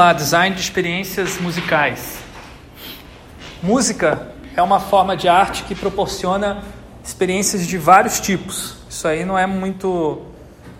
Lá, 0.00 0.14
design 0.14 0.56
de 0.56 0.62
experiências 0.62 1.38
musicais. 1.38 2.20
Música 3.62 4.32
é 4.56 4.62
uma 4.62 4.80
forma 4.80 5.14
de 5.14 5.28
arte 5.28 5.62
que 5.64 5.74
proporciona 5.74 6.62
experiências 7.04 7.66
de 7.66 7.76
vários 7.76 8.18
tipos. 8.18 8.78
Isso 8.88 9.06
aí 9.06 9.26
não 9.26 9.36
é 9.38 9.46
muito 9.46 10.22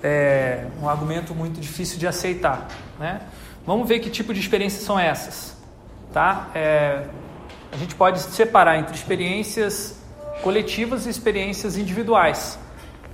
é, 0.03 0.65
um 0.81 0.89
argumento 0.89 1.35
muito 1.35 1.61
difícil 1.61 1.99
de 1.99 2.07
aceitar, 2.07 2.67
né? 2.99 3.21
Vamos 3.67 3.87
ver 3.87 3.99
que 3.99 4.09
tipo 4.09 4.33
de 4.33 4.41
experiências 4.41 4.85
são 4.85 4.99
essas, 4.99 5.55
tá? 6.15 6.49
É, 6.55 7.03
a 7.71 7.77
gente 7.77 7.95
pode 7.97 8.21
separar 8.21 8.79
entre 8.79 8.95
experiências 8.95 10.01
coletivas 10.43 11.05
e 11.05 11.11
experiências 11.11 11.77
individuais. 11.77 12.59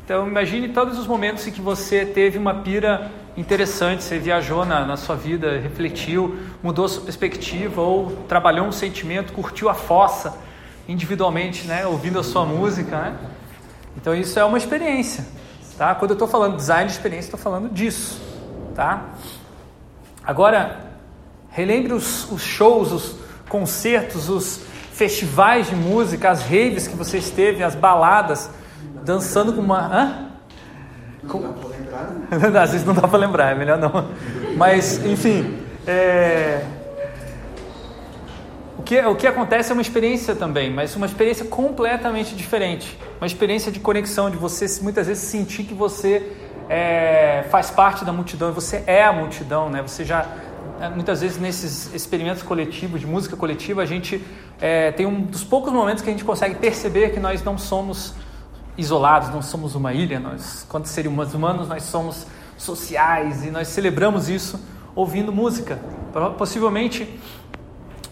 Então 0.05 0.29
imagine 0.29 0.69
todos 0.69 1.01
os 1.01 1.07
momentos 1.09 1.45
em 1.49 1.51
que 1.51 1.61
você 1.61 2.07
teve 2.07 2.39
uma 2.39 2.55
pira 2.63 3.11
interessante, 3.37 4.03
você 4.03 4.19
viajou 4.19 4.65
na, 4.65 4.85
na 4.85 4.97
sua 4.97 5.15
vida, 5.15 5.59
refletiu, 5.59 6.39
mudou 6.63 6.89
sua 6.89 7.03
perspectiva 7.03 7.81
ou 7.83 8.11
trabalhou 8.29 8.67
um 8.67 8.73
sentimento, 8.73 9.33
curtiu 9.33 9.69
a 9.69 9.75
fossa 9.75 10.39
individualmente, 10.89 11.67
né, 11.67 11.87
ouvindo 11.87 12.19
a 12.19 12.23
sua 12.23 12.45
música, 12.45 12.97
né? 12.97 13.17
Então 13.97 14.15
isso 14.15 14.39
é 14.39 14.45
uma 14.45 14.57
experiência, 14.57 15.27
tá? 15.77 15.95
Quando 15.95 16.13
eu 16.13 16.15
estou 16.15 16.29
falando 16.29 16.57
design 16.57 16.87
de 16.87 16.93
experiência, 16.93 17.27
estou 17.27 17.41
falando 17.41 17.69
disso, 17.69 18.21
tá? 18.75 19.05
Agora, 20.25 20.87
relembre 21.51 21.93
os, 21.93 22.31
os 22.31 22.43
shows, 22.43 22.93
os 22.93 23.17
concertos, 23.49 24.29
os 24.29 24.61
festivais 24.93 25.69
de 25.69 25.77
música, 25.77 26.31
as 26.31 26.43
raves 26.43 26.89
que 26.89 26.97
você 26.97 27.19
esteve, 27.19 27.63
as 27.63 27.75
baladas, 27.75 28.51
dançando 29.05 29.53
com 29.53 29.61
uma... 29.61 29.81
Hã? 29.81 30.29
Com... 31.29 31.66
Às 32.61 32.73
vezes 32.73 32.87
não 32.87 32.95
dá 32.95 33.07
para 33.07 33.19
lembrar, 33.19 33.53
é 33.53 33.55
melhor 33.55 33.79
não. 33.79 34.09
Mas, 34.57 35.05
enfim, 35.05 35.59
é... 35.87 36.63
o, 38.79 38.83
que, 38.83 39.01
o 39.01 39.15
que 39.15 39.27
acontece 39.27 39.71
é 39.71 39.73
uma 39.73 39.83
experiência 39.83 40.35
também, 40.35 40.71
mas 40.71 40.95
uma 40.97 41.07
experiência 41.07 41.45
completamente 41.45 42.35
diferente. 42.35 42.99
Uma 43.21 43.27
experiência 43.27 43.71
de 43.71 43.81
conexão, 43.81 44.31
de 44.31 44.37
você 44.37 44.67
muitas 44.83 45.07
vezes 45.07 45.23
sentir 45.25 45.65
que 45.65 45.75
você 45.75 46.33
é, 46.69 47.45
faz 47.51 47.71
parte 47.71 48.05
da 48.05 48.13
multidão, 48.13 48.53
você 48.53 48.83
é 48.87 49.05
a 49.05 49.13
multidão, 49.13 49.71
né? 49.71 49.83
Você 49.83 50.05
já 50.05 50.27
é, 50.81 50.91
muitas 50.91 51.23
vezes 51.23 51.39
nesses 51.39 51.95
experimentos 51.95 52.43
coletivos 52.43 53.01
de 53.01 53.07
música 53.07 53.37
coletiva 53.37 53.83
a 53.83 53.87
gente 53.87 54.23
é, 54.61 54.93
tem 54.93 55.07
um 55.07 55.23
dos 55.23 55.43
poucos 55.43 55.73
momentos 55.73 56.03
que 56.03 56.11
a 56.11 56.13
gente 56.13 56.25
consegue 56.25 56.57
perceber 56.57 57.11
que 57.11 57.21
nós 57.21 57.43
não 57.43 57.57
somos 57.57 58.15
isolados, 58.77 59.31
não 59.31 59.43
somos 59.43 59.75
uma 59.75 59.93
ilha, 59.93 60.21
nós, 60.21 60.67
quando 60.69 60.87
seres 60.87 61.11
humanos, 61.35 61.69
nós 61.69 61.83
somos 61.85 62.27
sociais 62.57 63.45
e 63.45 63.51
nós 63.51 63.69
celebramos 63.69 64.29
isso 64.29 64.61
ouvindo 64.95 65.33
música. 65.33 65.79
Possivelmente, 66.39 67.21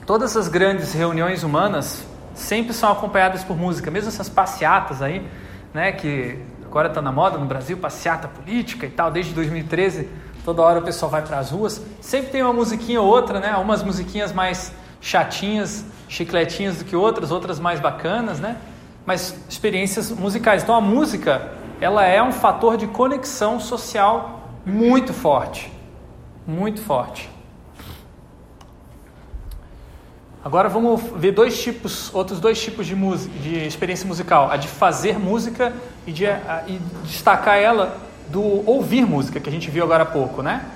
todas 0.07 0.37
as 0.37 0.49
grandes 0.49 0.93
reuniões 0.93 1.43
humanas 1.43 2.05
sempre 2.35 2.73
são 2.73 2.93
acompanhadas 2.93 3.43
por 3.43 3.57
música, 3.57 3.91
mesmo 3.91 4.09
essas 4.09 4.29
passeatas 4.29 5.01
aí, 5.01 5.27
né, 5.73 5.93
que 5.93 6.39
agora 6.65 6.89
está 6.89 7.01
na 7.01 7.13
moda 7.13 7.39
no 7.39 7.47
Brasil, 7.47 7.77
passeata 7.77 8.29
política 8.29 8.87
e 8.87 8.91
tal, 8.91 9.11
desde 9.11 9.33
2013, 9.33 10.09
toda 10.45 10.61
hora 10.61 10.81
o 10.81 10.83
pessoal 10.83 11.11
vai 11.11 11.23
para 11.23 11.39
as 11.39 11.51
ruas, 11.51 11.81
sempre 12.01 12.31
tem 12.31 12.43
uma 12.43 12.53
musiquinha 12.53 13.01
ou 13.01 13.07
outra, 13.07 13.41
né, 13.41 13.57
umas 13.57 13.83
musiquinhas 13.83 14.33
mais 14.33 14.73
chatinhas, 15.01 15.85
chicletinhas 16.09 16.79
do 16.79 16.85
que 16.85 16.97
outras, 16.97 17.31
outras 17.31 17.59
mais 17.59 17.81
bacanas, 17.81 18.41
né, 18.41 18.57
mas 19.07 19.35
experiências 19.49 20.11
musicais. 20.11 20.63
Então 20.63 20.75
a 20.75 20.81
música, 20.81 21.53
ela 21.81 22.05
é 22.05 22.23
um 22.23 22.33
fator 22.33 22.77
de 22.77 22.87
conexão 22.87 23.61
social 23.61 24.49
muito 24.65 25.13
forte, 25.13 25.71
muito 26.47 26.81
forte. 26.81 27.29
Agora 30.45 30.69
vamos 30.69 31.03
ver 31.17 31.33
dois 31.33 31.63
tipos, 31.63 32.15
outros 32.15 32.39
dois 32.39 32.63
tipos 32.63 32.87
de, 32.87 32.95
música, 32.95 33.33
de 33.39 33.67
experiência 33.67 34.07
musical: 34.07 34.51
a 34.51 34.57
de 34.57 34.69
fazer 34.69 35.19
música 35.19 35.73
e 36.07 36.13
de 36.13 36.27
a, 36.27 36.65
e 36.67 36.79
destacar 37.05 37.57
ela 37.57 37.97
do 38.29 38.43
ouvir 38.69 39.07
música 39.07 39.41
que 39.41 39.49
a 39.49 39.53
gente 39.53 39.71
viu 39.71 39.85
agora 39.85 40.03
há 40.03 40.07
pouco, 40.07 40.43
né? 40.43 40.67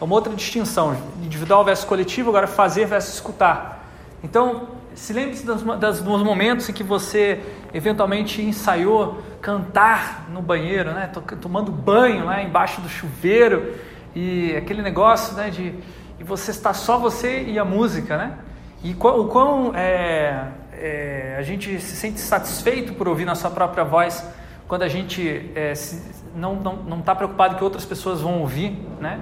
É 0.00 0.04
uma 0.04 0.14
outra 0.14 0.32
distinção: 0.32 0.96
individual 1.24 1.64
versus 1.64 1.84
coletivo, 1.84 2.30
agora 2.30 2.46
fazer 2.46 2.86
versus 2.86 3.14
escutar. 3.14 3.84
Então 4.22 4.75
se 4.96 5.12
lembre-se 5.12 5.46
dos, 5.46 5.62
dos 5.62 6.22
momentos 6.22 6.68
em 6.68 6.72
que 6.72 6.82
você 6.82 7.40
eventualmente 7.72 8.42
ensaiou 8.42 9.22
cantar 9.40 10.26
no 10.30 10.42
banheiro, 10.42 10.92
né? 10.92 11.10
tomando 11.40 11.70
banho 11.70 12.24
lá 12.24 12.42
embaixo 12.42 12.80
do 12.80 12.88
chuveiro 12.88 13.74
e 14.14 14.56
aquele 14.56 14.82
negócio 14.82 15.36
né, 15.36 15.50
de 15.50 15.74
e 16.18 16.24
você 16.24 16.50
está 16.50 16.72
só 16.72 16.98
você 16.98 17.42
e 17.42 17.58
a 17.58 17.64
música, 17.64 18.16
né? 18.16 18.38
E 18.82 18.92
o 18.92 19.26
quão 19.26 19.72
é, 19.74 20.48
é, 20.72 21.36
a 21.38 21.42
gente 21.42 21.78
se 21.80 21.96
sente 21.96 22.20
satisfeito 22.20 22.94
por 22.94 23.06
ouvir 23.08 23.24
nossa 23.24 23.50
própria 23.50 23.84
voz 23.84 24.26
quando 24.66 24.82
a 24.82 24.88
gente 24.88 25.50
é, 25.54 25.74
se, 25.74 26.02
não 26.34 26.98
está 26.98 27.14
preocupado 27.14 27.56
que 27.56 27.64
outras 27.64 27.84
pessoas 27.84 28.20
vão 28.20 28.40
ouvir, 28.40 28.78
né? 29.00 29.20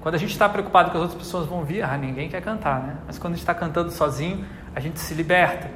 Quando 0.00 0.14
a 0.14 0.18
gente 0.18 0.30
está 0.30 0.48
preocupado 0.48 0.90
que 0.90 0.96
as 0.96 1.02
outras 1.02 1.20
pessoas 1.20 1.46
vão 1.46 1.58
ouvir, 1.58 1.82
ah, 1.82 1.96
ninguém 1.96 2.28
quer 2.28 2.40
cantar, 2.40 2.80
né? 2.80 2.96
Mas 3.06 3.18
quando 3.18 3.34
a 3.34 3.36
gente 3.36 3.42
está 3.42 3.54
cantando 3.54 3.90
sozinho, 3.90 4.44
a 4.74 4.80
gente 4.80 4.98
se 4.98 5.12
liberta 5.12 5.68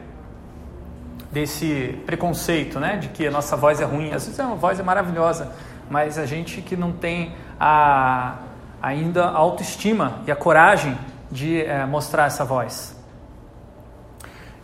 desse 1.31 1.99
preconceito, 2.07 2.79
né, 2.79 2.97
de 2.97 3.09
que 3.09 3.27
a 3.27 3.31
nossa 3.31 3.57
voz 3.57 3.81
é 3.81 3.85
ruim. 3.85 4.13
Às 4.13 4.25
vezes 4.25 4.39
a 4.39 4.47
voz 4.55 4.79
é 4.79 4.83
maravilhosa, 4.83 5.53
mas 5.91 6.17
a 6.17 6.25
gente 6.25 6.63
que 6.63 6.77
não 6.77 6.93
tem 6.93 7.35
a, 7.59 8.37
ainda 8.81 9.25
a 9.25 9.37
autoestima 9.37 10.21
e 10.27 10.31
a 10.31 10.37
coragem 10.37 10.97
de 11.31 11.61
é, 11.63 11.85
mostrar 11.85 12.27
essa 12.27 12.45
voz. 12.45 12.97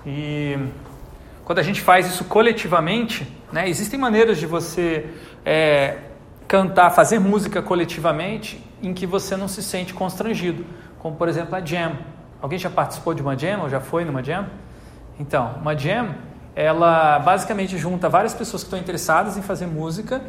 E 0.06 0.56
quando 1.44 1.58
a 1.58 1.62
gente 1.62 1.80
faz 1.80 2.06
isso 2.06 2.24
coletivamente, 2.24 3.26
né, 3.52 3.68
existem 3.68 3.98
maneiras 3.98 4.38
de 4.38 4.46
você 4.46 5.10
é, 5.44 5.98
cantar, 6.46 6.90
fazer 6.90 7.18
música 7.18 7.60
coletivamente 7.60 8.69
em 8.82 8.94
que 8.94 9.06
você 9.06 9.36
não 9.36 9.48
se 9.48 9.62
sente 9.62 9.92
constrangido, 9.92 10.64
como 10.98 11.16
por 11.16 11.28
exemplo 11.28 11.54
a 11.54 11.60
jam. 11.64 11.96
Alguém 12.40 12.58
já 12.58 12.70
participou 12.70 13.14
de 13.14 13.22
uma 13.22 13.36
jam 13.36 13.62
ou 13.62 13.68
já 13.68 13.80
foi 13.80 14.04
numa 14.04 14.22
jam? 14.22 14.46
Então, 15.18 15.56
uma 15.60 15.76
jam, 15.76 16.14
ela 16.54 17.18
basicamente 17.18 17.76
junta 17.76 18.08
várias 18.08 18.32
pessoas 18.34 18.62
que 18.62 18.66
estão 18.66 18.78
interessadas 18.78 19.36
em 19.36 19.42
fazer 19.42 19.66
música 19.66 20.22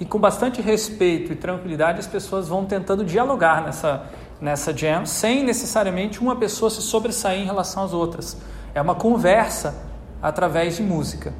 e 0.00 0.04
com 0.04 0.18
bastante 0.18 0.62
respeito 0.62 1.32
e 1.32 1.36
tranquilidade 1.36 1.98
as 1.98 2.06
pessoas 2.06 2.48
vão 2.48 2.64
tentando 2.64 3.04
dialogar 3.04 3.62
nessa, 3.62 4.06
nessa 4.40 4.76
jam 4.76 5.04
sem 5.04 5.44
necessariamente 5.44 6.20
uma 6.20 6.36
pessoa 6.36 6.70
se 6.70 6.80
sobressair 6.80 7.40
em 7.40 7.44
relação 7.44 7.84
às 7.84 7.92
outras. 7.92 8.36
É 8.74 8.80
uma 8.80 8.94
conversa 8.94 9.74
através 10.22 10.76
de 10.76 10.82
música. 10.82 11.34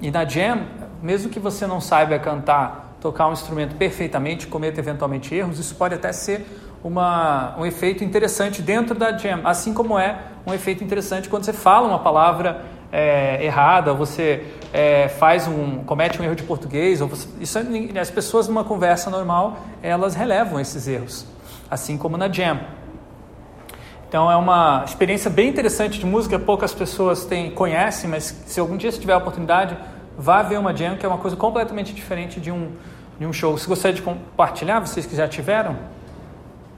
E 0.00 0.10
na 0.10 0.24
jam, 0.24 0.66
mesmo 1.02 1.30
que 1.30 1.40
você 1.40 1.66
não 1.66 1.80
saiba 1.80 2.18
cantar, 2.18 2.83
tocar 3.04 3.28
um 3.28 3.34
instrumento 3.34 3.76
perfeitamente, 3.76 4.46
cometa 4.46 4.80
eventualmente 4.80 5.34
erros, 5.34 5.58
isso 5.58 5.74
pode 5.74 5.94
até 5.94 6.10
ser 6.10 6.46
uma, 6.82 7.54
um 7.58 7.66
efeito 7.66 8.02
interessante 8.02 8.62
dentro 8.62 8.94
da 8.94 9.14
jam, 9.14 9.42
assim 9.44 9.74
como 9.74 9.98
é 9.98 10.20
um 10.46 10.54
efeito 10.54 10.82
interessante 10.82 11.28
quando 11.28 11.44
você 11.44 11.52
fala 11.52 11.86
uma 11.86 11.98
palavra 11.98 12.64
é, 12.90 13.44
errada, 13.44 13.92
você 13.92 14.44
é, 14.72 15.08
faz 15.08 15.46
um, 15.46 15.84
comete 15.84 16.18
um 16.18 16.24
erro 16.24 16.34
de 16.34 16.44
português, 16.44 17.02
ou 17.02 17.08
você, 17.08 17.28
isso 17.40 17.58
é, 17.58 18.00
as 18.00 18.08
pessoas 18.08 18.48
numa 18.48 18.64
conversa 18.64 19.10
normal 19.10 19.58
elas 19.82 20.14
relevam 20.14 20.58
esses 20.58 20.88
erros, 20.88 21.26
assim 21.70 21.98
como 21.98 22.16
na 22.16 22.32
jam. 22.32 22.58
Então 24.08 24.32
é 24.32 24.36
uma 24.36 24.82
experiência 24.86 25.30
bem 25.30 25.50
interessante 25.50 25.98
de 25.98 26.06
música, 26.06 26.38
poucas 26.38 26.72
pessoas 26.72 27.26
têm, 27.26 27.50
conhecem, 27.50 28.08
mas 28.08 28.34
se 28.46 28.58
algum 28.58 28.78
dia 28.78 28.90
você 28.90 28.98
tiver 28.98 29.12
a 29.12 29.18
oportunidade, 29.18 29.76
vá 30.16 30.42
ver 30.42 30.58
uma 30.58 30.74
jam, 30.74 30.96
que 30.96 31.04
é 31.04 31.08
uma 31.08 31.18
coisa 31.18 31.36
completamente 31.36 31.92
diferente 31.92 32.40
de 32.40 32.50
um, 32.50 32.70
de 33.18 33.26
um 33.26 33.32
show. 33.32 33.56
Se 33.56 33.66
gostaria 33.66 33.94
de 33.94 34.02
compartilhar, 34.02 34.80
vocês 34.80 35.06
que 35.06 35.14
já 35.14 35.28
tiveram, 35.28 35.76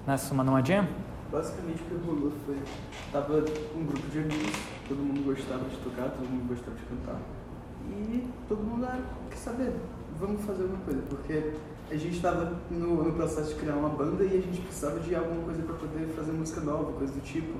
nessa 0.06 0.34
Manama 0.34 0.64
Jam? 0.64 0.86
Basicamente 1.32 1.82
o 1.82 1.84
que 1.84 2.06
rolou 2.06 2.32
foi, 2.44 2.56
tava 3.10 3.44
um 3.74 3.84
grupo 3.84 4.08
de 4.08 4.18
amigos, 4.18 4.56
todo 4.88 4.98
mundo 4.98 5.24
gostava 5.24 5.64
de 5.68 5.76
tocar, 5.78 6.10
todo 6.10 6.28
mundo 6.28 6.48
gostava 6.48 6.76
de 6.76 6.84
cantar. 6.84 7.20
E 7.88 8.28
todo 8.48 8.62
mundo 8.62 8.84
ah, 8.84 8.98
quer 9.28 9.36
saber, 9.36 9.72
vamos 10.18 10.44
fazer 10.44 10.62
alguma 10.62 10.82
coisa, 10.84 11.02
porque 11.08 11.52
a 11.90 11.94
gente 11.94 12.16
estava 12.16 12.52
no, 12.70 13.04
no, 13.04 13.12
processo 13.12 13.54
de 13.54 13.60
criar 13.60 13.74
uma 13.74 13.88
banda 13.88 14.24
e 14.24 14.38
a 14.38 14.40
gente 14.40 14.60
precisava 14.60 15.00
de 15.00 15.14
alguma 15.14 15.44
coisa 15.44 15.62
para 15.62 15.74
poder 15.74 16.06
fazer 16.14 16.32
música 16.32 16.60
nova, 16.60 16.92
coisa 16.92 17.12
do 17.12 17.20
tipo. 17.20 17.58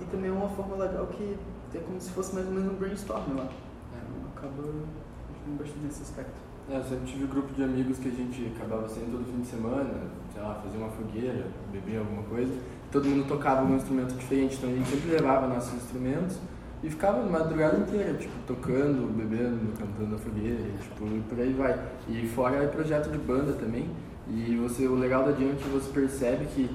E 0.00 0.04
também 0.06 0.30
é 0.30 0.32
uma 0.32 0.48
forma 0.48 0.76
legal 0.76 1.06
que 1.06 1.36
é 1.74 1.78
como 1.78 2.00
se 2.00 2.10
fosse 2.10 2.34
mais 2.34 2.46
ou 2.46 2.52
menos 2.52 2.72
um 2.72 2.76
brainstorm 2.76 3.36
lá. 3.36 3.44
É, 3.44 4.36
acaba 4.36 4.62
ajudando 4.62 5.58
bastante 5.58 5.84
nesse 5.84 6.02
aspecto. 6.02 6.51
É, 6.70 6.76
eu 6.78 6.84
sempre 6.84 7.06
tive 7.06 7.24
um 7.24 7.26
grupo 7.26 7.52
de 7.54 7.62
amigos 7.64 7.98
que 7.98 8.08
a 8.08 8.12
gente 8.12 8.52
acabava 8.56 8.88
saindo 8.88 9.12
todo 9.12 9.24
fim 9.26 9.40
de 9.40 9.46
semana, 9.48 9.90
sei 10.32 10.40
lá, 10.42 10.54
fazer 10.54 10.78
uma 10.78 10.88
fogueira, 10.90 11.46
beber 11.72 11.98
alguma 11.98 12.22
coisa. 12.22 12.52
Todo 12.90 13.08
mundo 13.08 13.26
tocava 13.26 13.64
um 13.64 13.76
instrumento 13.76 14.14
diferente, 14.14 14.56
então 14.56 14.70
a 14.70 14.72
gente 14.72 14.88
sempre 14.88 15.10
levava 15.10 15.48
nossos 15.48 15.74
instrumentos 15.74 16.38
e 16.82 16.88
ficava 16.88 17.20
a 17.20 17.26
madrugada 17.26 17.78
inteira, 17.78 18.14
tipo, 18.14 18.32
tocando, 18.46 19.12
bebendo, 19.16 19.72
cantando 19.78 20.14
a 20.14 20.18
fogueira, 20.18 20.62
tipo, 20.80 21.04
e 21.06 21.20
por 21.28 21.38
aí 21.40 21.52
vai. 21.52 21.78
E 22.08 22.26
fora 22.28 22.56
é 22.56 22.66
projeto 22.66 23.10
de 23.10 23.18
banda 23.18 23.52
também. 23.54 23.90
E 24.28 24.56
você, 24.56 24.86
o 24.86 24.94
legal 24.94 25.24
da 25.24 25.32
Jam 25.32 25.50
é 25.50 25.54
que 25.56 25.68
você 25.68 25.90
percebe 25.90 26.46
que 26.46 26.70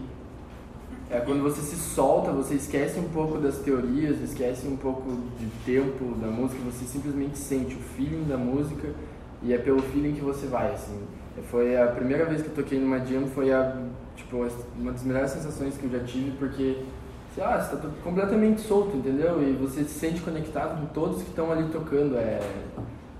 É 1.09 1.21
quando 1.21 1.41
você 1.41 1.61
se 1.61 1.77
solta, 1.77 2.31
você 2.33 2.55
esquece 2.55 2.99
um 2.99 3.07
pouco 3.07 3.37
das 3.37 3.59
teorias, 3.59 4.19
esquece 4.21 4.67
um 4.67 4.75
pouco 4.75 5.09
de 5.39 5.45
tempo 5.65 6.13
da 6.15 6.27
música, 6.27 6.59
você 6.65 6.83
simplesmente 6.83 7.37
sente 7.37 7.75
o 7.75 7.79
feeling 7.79 8.25
da 8.25 8.37
música 8.37 8.89
e 9.41 9.53
é 9.53 9.57
pelo 9.57 9.81
feeling 9.81 10.13
que 10.13 10.21
você 10.21 10.47
vai, 10.47 10.71
assim. 10.73 10.99
Foi 11.51 11.79
a 11.79 11.87
primeira 11.87 12.25
vez 12.25 12.41
que 12.41 12.47
eu 12.47 12.55
toquei 12.55 12.79
numa 12.79 12.99
jam, 12.99 13.27
foi 13.27 13.53
a, 13.53 13.77
tipo, 14.15 14.47
uma 14.77 14.91
das 14.91 15.03
melhores 15.03 15.31
sensações 15.31 15.77
que 15.77 15.85
eu 15.85 15.91
já 15.91 15.99
tive, 15.99 16.31
porque 16.31 16.83
você, 17.37 17.41
ah, 17.41 17.59
você 17.59 17.75
tá 17.75 17.87
completamente 18.03 18.61
solto, 18.61 18.97
entendeu? 18.97 19.41
E 19.47 19.53
você 19.53 19.83
se 19.83 19.99
sente 19.99 20.21
conectado 20.21 20.81
com 20.81 20.87
todos 20.87 21.21
que 21.21 21.29
estão 21.29 21.51
ali 21.51 21.69
tocando, 21.69 22.17
é... 22.17 22.39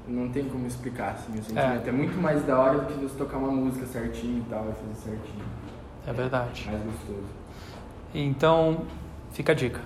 Não 0.08 0.30
tem 0.30 0.46
como 0.46 0.66
explicar, 0.66 1.12
assim, 1.12 1.34
o 1.38 1.44
sentimento. 1.44 1.86
É. 1.86 1.90
é 1.90 1.92
muito 1.92 2.18
mais 2.18 2.42
da 2.46 2.58
hora 2.58 2.80
do 2.80 2.86
que 2.86 2.94
você 2.94 3.18
tocar 3.18 3.38
uma 3.38 3.52
música 3.52 3.86
certinho 3.86 4.40
e 4.40 4.50
tal, 4.50 4.62
e 4.62 4.74
fazer 4.74 5.12
certinho. 5.12 5.46
É 6.08 6.13
verdade. 6.13 6.66
Mais 6.72 6.81
gostoso. 6.81 7.28
Então, 8.16 8.86
fica 9.34 9.52
a 9.52 9.56
dica. 9.56 9.81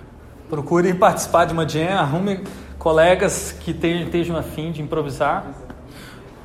Procure 0.48 0.94
participar 0.94 1.44
de 1.44 1.52
uma 1.52 1.68
jam, 1.68 1.98
arrume 1.98 2.44
colegas 2.78 3.50
que 3.50 3.72
estejam 3.72 4.36
afim 4.36 4.70
de 4.70 4.80
improvisar. 4.80 5.44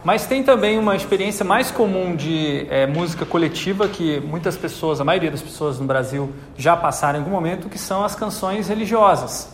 Mas 0.08 0.26
tem 0.26 0.42
também 0.42 0.80
uma 0.80 0.96
experiência 0.96 1.44
mais 1.44 1.70
comum 1.70 2.16
de 2.16 2.66
é, 2.70 2.88
música 2.88 3.26
coletiva 3.26 3.90
que 3.90 4.22
muitas 4.22 4.56
pessoas, 4.56 5.02
a 5.02 5.04
maioria 5.04 5.30
das 5.30 5.42
pessoas 5.42 5.82
no 5.82 5.86
Brasil 5.86 6.32
já 6.58 6.78
passaram 6.78 7.20
em 7.20 7.22
algum 7.24 7.34
momento, 7.34 7.68
que 7.68 7.78
são 7.78 8.06
as 8.06 8.16
canções 8.16 8.70
religiosas. 8.70 9.54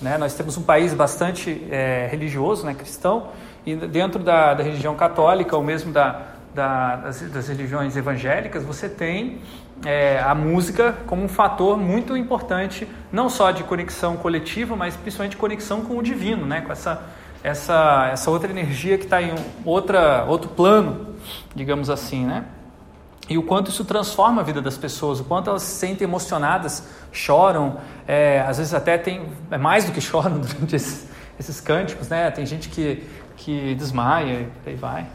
Né? 0.00 0.16
Nós 0.16 0.34
temos 0.34 0.56
um 0.56 0.62
país 0.62 0.94
bastante 0.94 1.66
é, 1.68 2.06
religioso, 2.08 2.64
né, 2.64 2.74
cristão, 2.74 3.30
e 3.66 3.74
dentro 3.74 4.22
da, 4.22 4.54
da 4.54 4.62
religião 4.62 4.94
católica 4.94 5.56
ou 5.56 5.64
mesmo 5.64 5.92
da, 5.92 6.26
da, 6.54 6.94
das, 6.94 7.20
das, 7.22 7.48
religiões 7.48 7.96
evangélicas, 7.96 8.62
você 8.62 8.88
tem 8.88 9.40
é, 9.84 10.20
a 10.20 10.32
música 10.32 10.94
como 11.08 11.24
um 11.24 11.28
fator 11.28 11.76
muito 11.76 12.16
importante, 12.16 12.86
não 13.10 13.28
só 13.28 13.50
de 13.50 13.64
conexão 13.64 14.16
coletiva, 14.16 14.76
mas 14.76 14.96
principalmente 14.96 15.36
conexão 15.36 15.80
com 15.80 15.98
o 15.98 16.02
divino, 16.04 16.46
né? 16.46 16.60
com 16.60 16.70
essa, 16.70 17.02
essa, 17.42 18.10
essa 18.12 18.30
outra 18.30 18.50
energia 18.50 18.98
que 18.98 19.04
está 19.04 19.22
em 19.22 19.34
outra, 19.64 20.24
outro 20.26 20.50
plano, 20.50 21.14
digamos 21.54 21.90
assim. 21.90 22.26
Né? 22.26 22.44
E 23.28 23.36
o 23.36 23.42
quanto 23.42 23.70
isso 23.70 23.84
transforma 23.84 24.40
a 24.40 24.44
vida 24.44 24.62
das 24.62 24.78
pessoas, 24.78 25.20
o 25.20 25.24
quanto 25.24 25.50
elas 25.50 25.62
se 25.62 25.76
sentem 25.76 26.06
emocionadas, 26.06 26.88
choram, 27.12 27.78
é, 28.06 28.40
às 28.40 28.58
vezes 28.58 28.72
até 28.72 28.96
tem 28.96 29.28
é 29.50 29.58
mais 29.58 29.84
do 29.84 29.92
que 29.92 30.00
choram 30.00 30.38
durante 30.40 30.74
esses, 30.74 31.06
esses 31.38 31.60
cânticos, 31.60 32.08
né? 32.08 32.30
Tem 32.30 32.46
gente 32.46 32.68
que, 32.68 33.06
que 33.36 33.74
desmaia 33.74 34.48
e 34.66 34.70
aí 34.70 34.74
vai. 34.74 35.06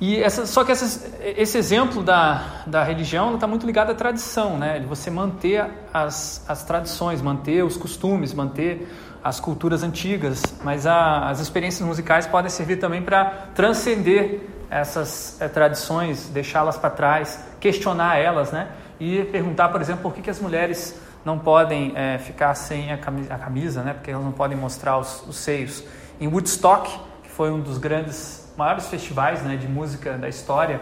E 0.00 0.20
essa, 0.20 0.44
só 0.44 0.64
que 0.64 0.72
esse 0.72 1.56
exemplo 1.56 2.02
da, 2.02 2.64
da 2.66 2.82
religião 2.82 3.34
está 3.34 3.46
muito 3.46 3.64
ligado 3.64 3.90
à 3.90 3.94
tradição, 3.94 4.58
né? 4.58 4.84
Você 4.88 5.10
manter 5.10 5.64
as, 5.92 6.44
as 6.48 6.64
tradições, 6.64 7.22
manter 7.22 7.64
os 7.64 7.76
costumes, 7.76 8.34
manter 8.34 8.88
as 9.22 9.38
culturas 9.38 9.82
antigas. 9.82 10.42
Mas 10.62 10.86
a, 10.86 11.28
as 11.28 11.38
experiências 11.38 11.86
musicais 11.86 12.26
podem 12.26 12.50
servir 12.50 12.76
também 12.76 13.02
para 13.02 13.24
transcender 13.54 14.40
essas 14.68 15.40
é, 15.40 15.48
tradições, 15.48 16.28
deixá-las 16.28 16.76
para 16.76 16.90
trás, 16.90 17.38
questionar 17.60 18.16
elas, 18.18 18.50
né? 18.50 18.68
E 18.98 19.24
perguntar, 19.24 19.68
por 19.68 19.80
exemplo, 19.80 20.02
por 20.02 20.12
que, 20.12 20.22
que 20.22 20.30
as 20.30 20.40
mulheres 20.40 20.98
não 21.24 21.38
podem 21.38 21.92
é, 21.94 22.18
ficar 22.18 22.54
sem 22.54 22.92
a 22.92 22.98
camisa, 22.98 23.32
a 23.32 23.38
camisa, 23.38 23.82
né? 23.82 23.94
Porque 23.94 24.10
elas 24.10 24.24
não 24.24 24.32
podem 24.32 24.58
mostrar 24.58 24.98
os, 24.98 25.24
os 25.26 25.36
seios. 25.36 25.84
Em 26.20 26.26
Woodstock, 26.26 26.90
que 27.22 27.30
foi 27.30 27.50
um 27.50 27.60
dos 27.60 27.78
grandes 27.78 28.43
maiores 28.56 28.86
festivais 28.86 29.42
né, 29.42 29.56
de 29.56 29.68
música 29.68 30.18
da 30.18 30.28
história, 30.28 30.80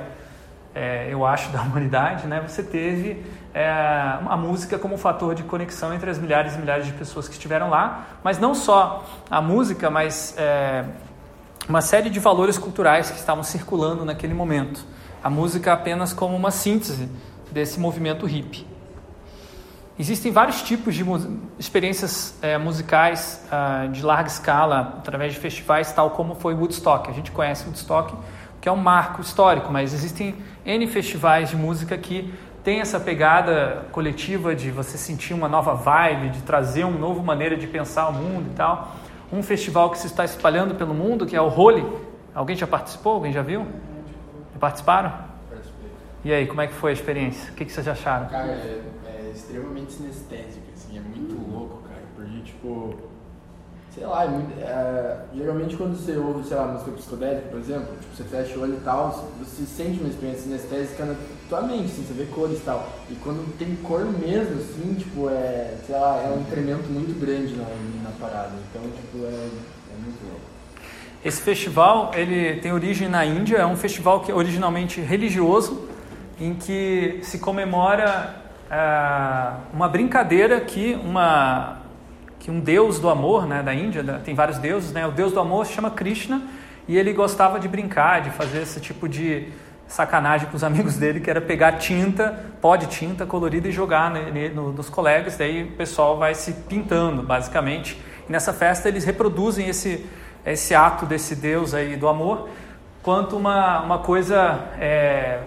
é, 0.75 1.09
eu 1.11 1.25
acho, 1.27 1.51
da 1.53 1.63
humanidade, 1.63 2.27
né, 2.27 2.43
você 2.47 2.63
teve 2.63 3.25
é, 3.55 3.69
a 3.69 4.37
música 4.37 4.79
como 4.79 4.97
fator 4.97 5.35
de 5.35 5.43
conexão 5.43 5.93
entre 5.93 6.09
as 6.09 6.19
milhares 6.19 6.55
e 6.55 6.59
milhares 6.59 6.87
de 6.87 6.93
pessoas 6.93 7.29
que 7.29 7.35
estiveram 7.35 7.71
lá, 7.71 8.07
mas 8.23 8.39
não 8.39 8.55
só 8.55 9.05
a 9.31 9.41
música, 9.41 9.91
mas 9.91 10.35
é, 10.39 10.85
uma 11.69 11.81
série 11.81 12.11
de 12.11 12.19
valores 12.19 12.59
culturais 12.59 13.11
que 13.11 13.19
estavam 13.19 13.45
circulando 13.45 14.05
naquele 14.05 14.35
momento. 14.35 14.85
A 15.23 15.31
música 15.31 15.73
apenas 15.73 16.13
como 16.13 16.35
uma 16.35 16.51
síntese 16.51 17.09
desse 17.53 17.79
movimento 17.79 18.27
hippie. 18.27 18.72
Existem 19.99 20.33
vários 20.33 20.63
tipos 20.63 20.95
de 20.95 21.05
experiências 21.59 22.39
é, 22.41 22.57
musicais 22.57 23.47
uh, 23.47 23.89
de 23.91 24.03
larga 24.03 24.29
escala 24.29 24.95
através 24.99 25.35
de 25.35 25.39
festivais, 25.39 25.93
tal 25.93 26.11
como 26.11 26.35
foi 26.35 26.55
Woodstock. 26.55 27.11
A 27.11 27.13
gente 27.13 27.31
conhece 27.31 27.65
Woodstock, 27.65 28.15
que 28.61 28.69
é 28.69 28.73
um 28.73 28.77
marco 28.77 29.21
histórico, 29.21 29.71
mas 29.71 29.93
existem 29.93 30.35
N 30.65 30.87
festivais 30.87 31.51
de 31.51 31.57
música 31.57 31.97
que 31.99 32.33
tem 32.65 32.81
essa 32.81 32.99
pegada 32.99 33.87
coletiva 33.93 34.55
de 34.55 34.71
você 34.71 34.97
sentir 34.97 35.35
uma 35.35 35.49
nova 35.49 35.75
vibe, 35.75 36.31
de 36.31 36.43
trazer 36.43 36.85
uma 36.85 36.99
nova 36.99 37.23
maneira 37.23 37.57
de 37.57 37.67
pensar 37.67 38.09
o 38.09 38.13
mundo 38.13 38.51
e 38.51 38.55
tal. 38.55 38.97
Um 39.31 39.43
festival 39.43 39.91
que 39.91 39.99
se 39.99 40.07
está 40.07 40.25
espalhando 40.25 40.75
pelo 40.75 40.95
mundo, 40.95 41.27
que 41.27 41.37
é 41.37 41.41
o 41.41 41.49
Holy. 41.49 41.85
Alguém 42.35 42.57
já 42.57 42.67
participou? 42.67 43.15
Alguém 43.15 43.33
já 43.33 43.43
viu? 43.43 43.67
Participaram? 44.59 45.13
Participei. 45.51 45.91
E 46.25 46.33
aí, 46.33 46.47
como 46.47 46.61
é 46.61 46.67
que 46.67 46.75
foi 46.75 46.91
a 46.91 46.95
experiência? 46.95 47.51
O 47.51 47.55
que, 47.55 47.65
que 47.65 47.73
vocês 47.73 47.89
acharam? 47.89 48.27
Cara, 48.27 48.47
é 48.47 48.81
extremamente 49.33 49.93
sinestésica, 49.93 50.67
assim, 50.75 50.99
é 50.99 51.01
muito 51.01 51.35
louco, 51.51 51.83
cara, 51.89 52.03
porque, 52.15 52.41
tipo, 52.41 52.95
sei 53.95 54.07
lá, 54.07 54.25
é 54.25 54.29
muito, 54.29 54.59
é, 54.59 55.21
geralmente 55.35 55.77
quando 55.77 55.97
você 55.97 56.17
ouve, 56.17 56.47
sei 56.47 56.57
lá, 56.57 56.69
música 56.69 56.93
psicodélica, 56.93 57.49
por 57.49 57.59
exemplo, 57.59 57.97
tipo, 58.01 58.17
você 58.17 58.25
fecha 58.25 58.59
o 58.59 58.63
olho 58.63 58.75
e 58.75 58.81
tal, 58.81 59.29
você 59.39 59.65
sente 59.65 60.01
uma 60.01 60.09
experiência 60.09 60.43
sinestésica 60.43 61.05
na 61.05 61.15
tua 61.49 61.63
mente, 61.63 61.85
assim, 61.85 62.05
você 62.05 62.15
vê 62.15 62.25
cores 62.27 62.59
e 62.59 62.63
tal, 62.63 62.89
e 63.11 63.15
quando 63.17 63.59
tem 63.59 63.77
cor 63.77 64.05
mesmo, 64.05 64.61
assim, 64.61 64.95
tipo, 64.95 65.29
é, 65.29 65.77
sei 65.87 65.95
lá, 65.95 66.23
é 66.25 66.35
um 66.37 66.41
incremento 66.41 66.89
muito 66.89 67.19
grande 67.21 67.55
na, 67.55 67.65
na 68.03 68.11
parada, 68.19 68.53
então, 68.71 68.83
tipo, 68.83 69.25
é, 69.25 69.29
é 69.29 70.03
muito 70.03 70.23
louco. 70.27 70.53
Esse 71.25 71.41
festival, 71.41 72.11
ele 72.15 72.61
tem 72.61 72.73
origem 72.73 73.09
na 73.09 73.25
Índia, 73.25 73.59
é 73.59 73.67
um 73.67 73.77
festival 73.77 74.21
que 74.21 74.33
é 74.33 74.35
originalmente 74.35 75.01
religioso, 75.01 75.89
em 76.41 76.55
que 76.55 77.21
se 77.23 77.39
comemora 77.39 78.42
ah, 78.75 79.59
uma 79.71 79.87
brincadeira 79.87 80.59
que 80.59 80.95
uma 81.05 81.83
que 82.39 82.51
um 82.51 82.59
deus 82.59 82.99
do 82.99 83.09
amor, 83.09 83.47
né, 83.47 83.63
da 83.63 83.73
Índia, 83.73 84.03
tem 84.25 84.35
vários 84.35 84.59
deuses, 84.59 84.91
né? 84.91 85.07
O 85.07 85.13
deus 85.13 85.33
do 85.33 85.39
amor 85.39 85.65
se 85.65 85.75
chama 85.75 85.91
Krishna 85.93 86.43
e 86.89 86.99
ele 86.99 87.13
gostava 87.13 87.61
de 87.61 87.69
brincar, 87.69 88.23
de 88.23 88.31
fazer 88.31 88.63
esse 88.63 88.81
tipo 88.81 89.09
de 89.09 89.47
sacanagem 89.87 90.49
com 90.49 90.57
os 90.57 90.65
amigos 90.65 90.97
dele, 90.97 91.21
que 91.21 91.31
era 91.31 91.41
pegar 91.41 91.73
tinta, 91.73 92.47
pó 92.61 92.75
de 92.75 92.87
tinta 92.87 93.25
colorida 93.25 93.69
e 93.69 93.73
jogar 93.73 94.11
no, 94.11 94.73
nos 94.73 94.89
colegas, 94.89 95.37
daí 95.37 95.65
o 95.65 95.73
pessoal 95.77 96.17
vai 96.17 96.35
se 96.35 96.53
pintando, 96.53 97.23
basicamente. 97.23 98.01
E 98.29 98.33
nessa 98.33 98.53
festa 98.53 98.89
eles 98.89 99.05
reproduzem 99.05 99.69
esse 99.69 100.05
esse 100.45 100.75
ato 100.75 101.07
desse 101.07 101.37
deus 101.37 101.73
aí 101.73 101.95
do 101.95 102.09
amor 102.09 102.49
quanto 103.03 103.37
uma, 103.37 103.81
uma 103.83 103.99
coisa 103.99 104.59
é, 104.79 105.41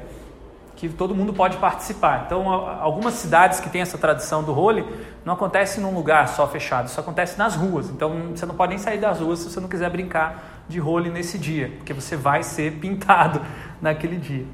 que 0.75 0.89
todo 0.89 1.15
mundo 1.15 1.34
pode 1.34 1.58
participar. 1.58 2.24
Então, 2.25 2.50
algumas 2.51 3.13
cidades 3.13 3.60
que 3.60 3.70
têm 3.70 3.82
essa 3.82 3.98
tradição 3.98 4.44
do 4.44 4.51
role 4.51 4.86
não 5.24 5.34
acontece 5.34 5.79
num 5.79 5.94
lugar 5.94 6.27
só 6.27 6.48
fechado, 6.48 6.88
isso 6.88 7.00
acontece 7.00 7.38
nas 7.38 7.55
ruas. 7.55 7.89
Então, 7.89 8.32
você 8.36 8.46
não 8.46 8.55
pode 8.55 8.72
nem 8.72 8.77
sair 8.77 9.00
das 9.00 9.20
ruas 9.20 9.39
se 9.39 9.50
você 9.50 9.60
não 9.60 9.70
quiser 9.70 9.89
brincar 9.89 10.63
de 10.67 10.79
role 10.79 11.10
nesse 11.10 11.38
dia, 11.38 11.72
porque 11.77 11.94
você 11.94 12.15
vai 12.15 12.44
ser 12.44 12.74
pintado 12.79 13.41
naquele 13.82 14.17
dia. 14.17 14.46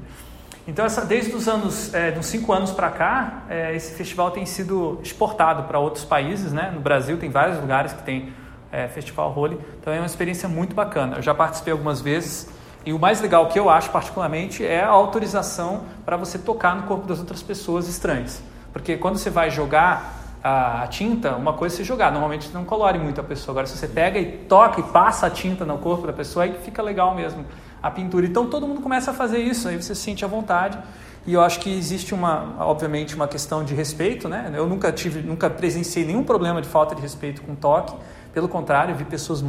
Então, 0.66 0.84
essa, 0.84 1.04
desde 1.04 1.34
os 1.34 1.48
anos, 1.48 1.92
é, 1.92 2.14
uns 2.16 2.26
cinco 2.26 2.52
anos 2.52 2.70
para 2.70 2.88
cá, 2.88 3.42
é, 3.50 3.74
esse 3.74 3.94
festival 3.94 4.30
tem 4.30 4.46
sido 4.46 5.00
exportado 5.02 5.64
para 5.64 5.80
outros 5.80 6.04
países. 6.04 6.52
Né? 6.52 6.70
No 6.72 6.80
Brasil, 6.80 7.18
tem 7.18 7.30
vários 7.30 7.58
lugares 7.58 7.92
que 7.92 8.02
tem 8.04 8.32
é, 8.70 8.86
festival 8.86 9.30
role, 9.30 9.58
então 9.80 9.92
é 9.92 9.98
uma 9.98 10.06
experiência 10.06 10.48
muito 10.48 10.74
bacana. 10.74 11.16
Eu 11.16 11.22
já 11.22 11.34
participei 11.34 11.72
algumas 11.72 12.00
vezes. 12.00 12.48
E 12.84 12.92
o 12.92 12.98
mais 12.98 13.20
legal 13.20 13.46
que 13.46 13.58
eu 13.58 13.70
acho 13.70 13.90
particularmente 13.90 14.64
é 14.64 14.82
a 14.82 14.88
autorização 14.88 15.82
para 16.04 16.16
você 16.16 16.38
tocar 16.38 16.74
no 16.74 16.82
corpo 16.82 17.06
das 17.06 17.18
outras 17.18 17.42
pessoas 17.42 17.88
estranhas. 17.88 18.42
Porque 18.72 18.96
quando 18.96 19.18
você 19.18 19.30
vai 19.30 19.50
jogar 19.50 20.22
a, 20.42 20.86
tinta, 20.88 21.36
uma 21.36 21.52
coisa 21.52 21.76
é 21.76 21.78
você 21.78 21.84
jogar, 21.84 22.10
normalmente 22.10 22.50
não 22.52 22.64
colore 22.64 22.98
muito 22.98 23.20
a 23.20 23.24
pessoa. 23.24 23.52
Agora, 23.52 23.66
se 23.66 23.76
você 23.76 23.86
pega 23.86 24.18
e 24.18 24.38
toca 24.48 24.80
e 24.80 24.82
passa 24.82 25.26
a 25.26 25.30
tinta 25.30 25.64
no 25.64 25.78
corpo 25.78 26.06
da 26.06 26.12
pessoa, 26.12 26.44
aí 26.44 26.54
fica 26.64 26.82
legal 26.82 27.14
mesmo 27.14 27.44
a 27.80 27.90
pintura. 27.90 28.26
Então 28.26 28.46
todo 28.48 28.66
mundo 28.66 28.80
começa 28.80 29.12
a 29.12 29.14
fazer 29.14 29.38
isso, 29.38 29.68
aí 29.68 29.80
você 29.80 29.94
se 29.94 30.00
sente 30.00 30.24
à 30.24 30.28
vontade. 30.28 30.78
E 31.24 31.34
eu 31.34 31.40
acho 31.40 31.60
que 31.60 31.70
existe 31.70 32.12
uma, 32.12 32.56
obviamente, 32.58 33.14
uma 33.14 33.28
questão 33.28 33.62
de 33.62 33.74
respeito, 33.74 34.28
né? 34.28 34.50
Eu 34.54 34.66
nunca 34.66 34.90
tive, 34.90 35.20
nunca 35.20 35.48
presenciei 35.48 36.04
nenhum 36.04 36.24
problema 36.24 36.60
de 36.60 36.68
falta 36.68 36.96
de 36.96 37.00
respeito 37.00 37.42
com 37.42 37.54
toque. 37.54 37.94
Pelo 38.34 38.48
contrário, 38.48 38.92
vi 38.96 39.04
pessoas 39.04 39.40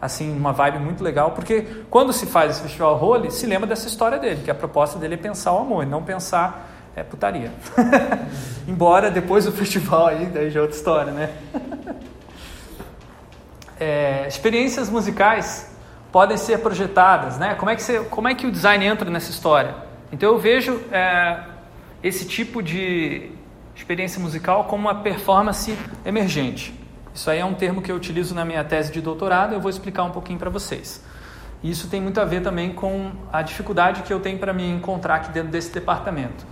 assim, 0.00 0.36
uma 0.36 0.52
vibe 0.52 0.78
muito 0.78 1.02
legal, 1.02 1.32
porque 1.32 1.66
quando 1.90 2.12
se 2.12 2.26
faz 2.26 2.52
esse 2.52 2.62
festival 2.62 2.96
Role, 2.96 3.30
se 3.30 3.46
lembra 3.46 3.66
dessa 3.66 3.88
história 3.88 4.18
dele, 4.18 4.42
que 4.44 4.50
a 4.50 4.54
proposta 4.54 4.98
dele 4.98 5.14
é 5.14 5.16
pensar 5.16 5.52
o 5.52 5.58
amor, 5.58 5.84
não 5.84 6.02
pensar 6.02 6.70
é, 6.94 7.02
putaria. 7.02 7.52
Embora 8.66 9.10
depois 9.10 9.44
do 9.44 9.52
festival 9.52 10.08
aí, 10.08 10.26
daí 10.26 10.50
já 10.50 10.60
é 10.60 10.62
outra 10.62 10.76
história, 10.76 11.12
né? 11.12 11.30
é, 13.78 14.26
experiências 14.28 14.90
musicais 14.90 15.70
podem 16.12 16.36
ser 16.36 16.58
projetadas, 16.58 17.38
né? 17.38 17.54
Como 17.54 17.70
é 17.70 17.76
que, 17.76 17.82
você, 17.82 18.00
como 18.00 18.28
é 18.28 18.34
que 18.34 18.46
o 18.46 18.52
design 18.52 18.84
entra 18.84 19.10
nessa 19.10 19.30
história? 19.30 19.74
Então 20.12 20.30
eu 20.30 20.38
vejo 20.38 20.80
é, 20.90 21.40
esse 22.02 22.26
tipo 22.26 22.62
de 22.62 23.30
experiência 23.74 24.20
musical 24.20 24.64
como 24.64 24.88
uma 24.88 24.96
performance 24.96 25.76
emergente. 26.04 26.77
Isso 27.18 27.28
aí 27.28 27.40
é 27.40 27.44
um 27.44 27.52
termo 27.52 27.82
que 27.82 27.90
eu 27.90 27.96
utilizo 27.96 28.32
na 28.32 28.44
minha 28.44 28.62
tese 28.62 28.92
de 28.92 29.00
doutorado, 29.00 29.52
eu 29.52 29.60
vou 29.60 29.68
explicar 29.68 30.04
um 30.04 30.10
pouquinho 30.12 30.38
para 30.38 30.48
vocês. 30.48 31.02
Isso 31.64 31.88
tem 31.88 32.00
muito 32.00 32.20
a 32.20 32.24
ver 32.24 32.42
também 32.42 32.72
com 32.72 33.10
a 33.32 33.42
dificuldade 33.42 34.02
que 34.02 34.12
eu 34.12 34.20
tenho 34.20 34.38
para 34.38 34.52
me 34.52 34.64
encontrar 34.70 35.16
aqui 35.16 35.32
dentro 35.32 35.50
desse 35.50 35.72
departamento. 35.72 36.46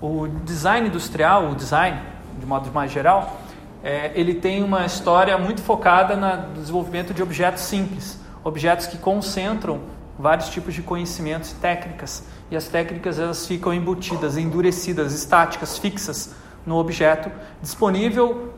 O 0.00 0.28
design 0.44 0.86
industrial, 0.86 1.50
o 1.50 1.56
design, 1.56 2.00
de 2.38 2.46
modo 2.46 2.70
mais 2.70 2.92
geral, 2.92 3.40
é, 3.82 4.12
ele 4.14 4.34
tem 4.34 4.62
uma 4.62 4.86
história 4.86 5.36
muito 5.36 5.60
focada 5.60 6.14
no 6.14 6.54
desenvolvimento 6.54 7.12
de 7.12 7.20
objetos 7.20 7.64
simples, 7.64 8.16
objetos 8.44 8.86
que 8.86 8.98
concentram 8.98 9.80
vários 10.16 10.50
tipos 10.50 10.72
de 10.72 10.82
conhecimentos 10.82 11.50
e 11.50 11.56
técnicas, 11.56 12.22
e 12.48 12.54
as 12.54 12.68
técnicas 12.68 13.18
elas 13.18 13.44
ficam 13.44 13.74
embutidas, 13.74 14.38
endurecidas, 14.38 15.12
estáticas, 15.14 15.78
fixas 15.78 16.32
no 16.64 16.76
objeto, 16.76 17.30
disponível 17.60 18.54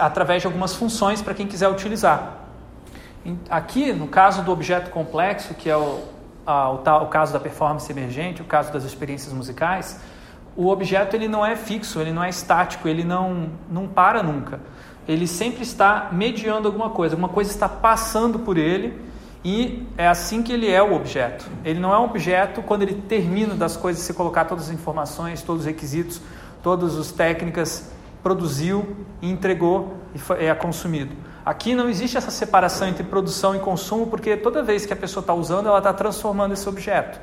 através 0.00 0.42
de 0.42 0.46
algumas 0.46 0.74
funções 0.74 1.22
para 1.22 1.34
quem 1.34 1.46
quiser 1.46 1.68
utilizar. 1.68 2.40
Aqui, 3.48 3.92
no 3.92 4.06
caso 4.06 4.42
do 4.42 4.52
objeto 4.52 4.90
complexo, 4.90 5.54
que 5.54 5.70
é 5.70 5.76
o, 5.76 6.00
a, 6.46 6.70
o, 6.70 6.74
o 6.76 7.06
caso 7.06 7.32
da 7.32 7.40
performance 7.40 7.90
emergente, 7.90 8.42
o 8.42 8.44
caso 8.44 8.72
das 8.72 8.84
experiências 8.84 9.32
musicais, 9.32 9.98
o 10.56 10.68
objeto 10.68 11.16
ele 11.16 11.26
não 11.26 11.44
é 11.44 11.56
fixo, 11.56 12.00
ele 12.00 12.12
não 12.12 12.22
é 12.22 12.28
estático, 12.28 12.86
ele 12.86 13.02
não, 13.02 13.50
não 13.70 13.88
para 13.88 14.22
nunca. 14.22 14.60
Ele 15.06 15.26
sempre 15.26 15.62
está 15.62 16.08
mediando 16.12 16.68
alguma 16.68 16.90
coisa, 16.90 17.14
alguma 17.14 17.28
coisa 17.28 17.50
está 17.50 17.68
passando 17.68 18.38
por 18.38 18.56
ele 18.56 18.98
e 19.44 19.86
é 19.98 20.08
assim 20.08 20.42
que 20.42 20.52
ele 20.52 20.70
é 20.70 20.82
o 20.82 20.94
objeto. 20.94 21.46
Ele 21.64 21.78
não 21.78 21.92
é 21.92 21.98
um 21.98 22.04
objeto 22.04 22.62
quando 22.62 22.82
ele 22.82 22.94
termina 22.94 23.54
das 23.54 23.76
coisas, 23.76 24.02
se 24.02 24.14
colocar 24.14 24.46
todas 24.46 24.68
as 24.68 24.70
informações, 24.70 25.42
todos 25.42 25.62
os 25.62 25.66
requisitos, 25.66 26.20
todas 26.64 26.98
as 26.98 27.12
técnicas, 27.12 27.92
produziu 28.22 28.96
entregou 29.20 29.94
e 30.40 30.46
é 30.46 30.54
consumido. 30.54 31.14
Aqui 31.44 31.74
não 31.74 31.90
existe 31.90 32.16
essa 32.16 32.30
separação 32.30 32.88
entre 32.88 33.04
produção 33.04 33.54
e 33.54 33.58
consumo, 33.58 34.06
porque 34.06 34.34
toda 34.36 34.62
vez 34.62 34.86
que 34.86 34.92
a 34.92 34.96
pessoa 34.96 35.20
está 35.20 35.34
usando, 35.34 35.68
ela 35.68 35.78
está 35.78 35.92
transformando 35.92 36.54
esse 36.54 36.66
objeto. 36.66 37.20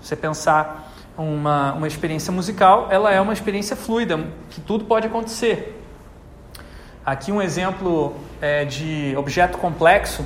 Você 0.00 0.14
pensar 0.14 0.92
uma, 1.18 1.72
uma 1.72 1.88
experiência 1.88 2.32
musical, 2.32 2.86
ela 2.90 3.12
é 3.12 3.20
uma 3.20 3.32
experiência 3.32 3.74
fluida, 3.74 4.24
que 4.50 4.60
tudo 4.60 4.84
pode 4.84 5.08
acontecer. 5.08 5.82
Aqui 7.04 7.32
um 7.32 7.42
exemplo 7.42 8.14
é, 8.40 8.64
de 8.64 9.14
objeto 9.16 9.58
complexo, 9.58 10.24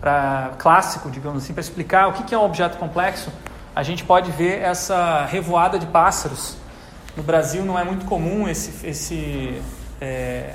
para 0.00 0.52
clássico, 0.58 1.10
digamos 1.10 1.42
assim, 1.42 1.52
para 1.52 1.60
explicar 1.60 2.08
o 2.08 2.12
que, 2.12 2.22
que 2.22 2.34
é 2.34 2.38
um 2.38 2.44
objeto 2.44 2.78
complexo, 2.78 3.32
a 3.74 3.82
gente 3.82 4.04
pode 4.04 4.30
ver 4.30 4.60
essa 4.60 5.24
revoada 5.24 5.78
de 5.78 5.86
pássaros. 5.86 6.56
No 7.18 7.24
Brasil 7.24 7.64
não 7.64 7.76
é 7.76 7.82
muito 7.82 8.06
comum 8.06 8.48
esse, 8.48 8.86
esse 8.86 9.60
é, 10.00 10.52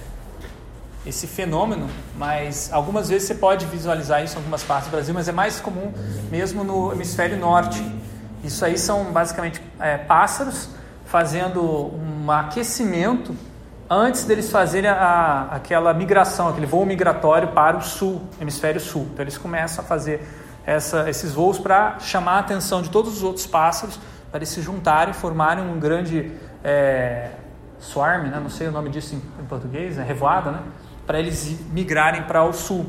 esse 1.05 1.27
fenômeno, 1.27 1.89
mas 2.17 2.71
algumas 2.71 3.09
vezes 3.09 3.27
você 3.27 3.35
pode 3.35 3.65
visualizar 3.65 4.23
isso 4.23 4.35
em 4.35 4.37
algumas 4.37 4.63
partes 4.63 4.87
do 4.87 4.91
Brasil, 4.91 5.13
mas 5.13 5.27
é 5.27 5.33
mais 5.33 5.59
comum 5.59 5.91
mesmo 6.31 6.63
no 6.63 6.93
hemisfério 6.93 7.37
norte. 7.37 7.85
Isso 8.45 8.63
aí 8.63 8.77
são 8.77 9.11
basicamente 9.11 9.61
é, 9.77 9.97
pássaros 9.97 10.69
fazendo 11.05 11.61
um 11.61 12.31
aquecimento 12.31 13.35
antes 13.89 14.23
deles 14.23 14.49
fazerem 14.49 14.89
a, 14.89 15.49
aquela 15.51 15.93
migração, 15.93 16.47
aquele 16.47 16.65
voo 16.65 16.85
migratório 16.85 17.49
para 17.49 17.75
o 17.75 17.81
sul, 17.81 18.21
hemisfério 18.39 18.79
sul. 18.79 19.09
Então 19.11 19.21
eles 19.25 19.37
começam 19.37 19.83
a 19.83 19.85
fazer 19.85 20.25
essa, 20.65 21.09
esses 21.09 21.33
voos 21.33 21.59
para 21.59 21.99
chamar 21.99 22.35
a 22.35 22.39
atenção 22.39 22.81
de 22.81 22.89
todos 22.89 23.17
os 23.17 23.21
outros 23.21 23.45
pássaros, 23.45 23.99
para 24.31 24.39
eles 24.39 24.49
se 24.49 24.61
juntarem, 24.61 25.13
formarem 25.13 25.63
um 25.63 25.77
grande 25.77 26.31
é, 26.63 27.29
swarm, 27.79 28.27
né? 28.27 28.39
não 28.41 28.49
sei 28.49 28.67
o 28.67 28.71
nome 28.71 28.89
disso 28.89 29.15
em, 29.15 29.45
português, 29.45 29.97
é 29.97 30.03
revoada, 30.03 30.51
né? 30.51 30.59
para 31.05 31.19
eles 31.19 31.59
migrarem 31.71 32.23
para 32.23 32.43
o 32.43 32.53
sul. 32.53 32.85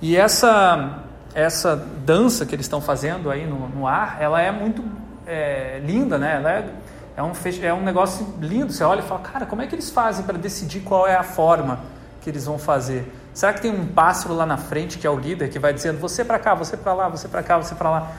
E 0.00 0.16
essa, 0.16 1.04
essa 1.34 1.74
dança 1.76 2.44
que 2.44 2.54
eles 2.54 2.66
estão 2.66 2.80
fazendo 2.80 3.30
aí 3.30 3.46
no, 3.46 3.68
no 3.68 3.86
ar, 3.86 4.18
ela 4.20 4.40
é 4.42 4.52
muito 4.52 4.84
é, 5.26 5.80
linda, 5.84 6.18
né? 6.18 6.36
Ela 6.36 6.52
é, 6.52 6.70
é, 7.16 7.22
um, 7.22 7.32
é 7.62 7.72
um 7.72 7.82
negócio 7.82 8.34
lindo. 8.40 8.72
Você 8.72 8.84
olha 8.84 9.00
e 9.00 9.02
fala, 9.02 9.20
cara, 9.20 9.46
como 9.46 9.62
é 9.62 9.66
que 9.66 9.74
eles 9.74 9.88
fazem 9.88 10.24
para 10.24 10.36
decidir 10.36 10.80
qual 10.80 11.06
é 11.06 11.16
a 11.16 11.22
forma 11.22 11.80
que 12.20 12.28
eles 12.28 12.44
vão 12.44 12.58
fazer? 12.58 13.10
Será 13.32 13.54
que 13.54 13.62
tem 13.62 13.70
um 13.70 13.86
pássaro 13.86 14.34
lá 14.34 14.44
na 14.44 14.56
frente 14.58 14.98
que 14.98 15.06
é 15.06 15.10
o 15.10 15.18
líder 15.18 15.48
que 15.48 15.58
vai 15.58 15.72
dizendo 15.72 15.98
você 15.98 16.24
para 16.24 16.38
cá, 16.38 16.54
você 16.54 16.76
para 16.76 16.92
lá, 16.92 17.08
você 17.08 17.26
para 17.26 17.42
cá, 17.42 17.56
você 17.56 17.74
para 17.74 17.90
lá? 17.90 18.12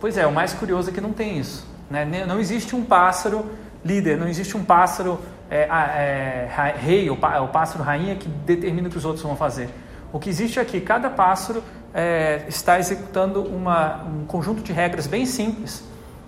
Pois 0.00 0.18
é, 0.18 0.26
o 0.26 0.32
mais 0.32 0.52
curioso 0.52 0.90
é 0.90 0.92
que 0.92 1.00
não 1.00 1.12
tem 1.12 1.38
isso. 1.38 1.66
Né? 1.90 2.24
Não 2.26 2.38
existe 2.38 2.74
um 2.74 2.84
pássaro 2.84 3.46
líder, 3.84 4.16
não 4.16 4.26
existe 4.26 4.56
um 4.56 4.64
pássaro 4.64 5.20
é, 5.50 5.68
é, 5.68 6.74
rei, 6.78 7.10
o, 7.10 7.14
o 7.14 7.48
pássaro 7.48 7.84
rainha 7.84 8.16
que 8.16 8.28
determina 8.28 8.88
o 8.88 8.90
que 8.90 8.96
os 8.96 9.04
outros 9.04 9.22
vão 9.22 9.36
fazer. 9.36 9.68
O 10.12 10.18
que 10.18 10.30
existe 10.30 10.58
aqui, 10.58 10.80
cada 10.80 11.10
pássaro 11.10 11.62
é, 11.92 12.42
está 12.48 12.78
executando 12.78 13.42
uma, 13.42 14.04
um 14.04 14.24
conjunto 14.24 14.62
de 14.62 14.72
regras 14.72 15.06
bem 15.06 15.26
simples. 15.26 15.84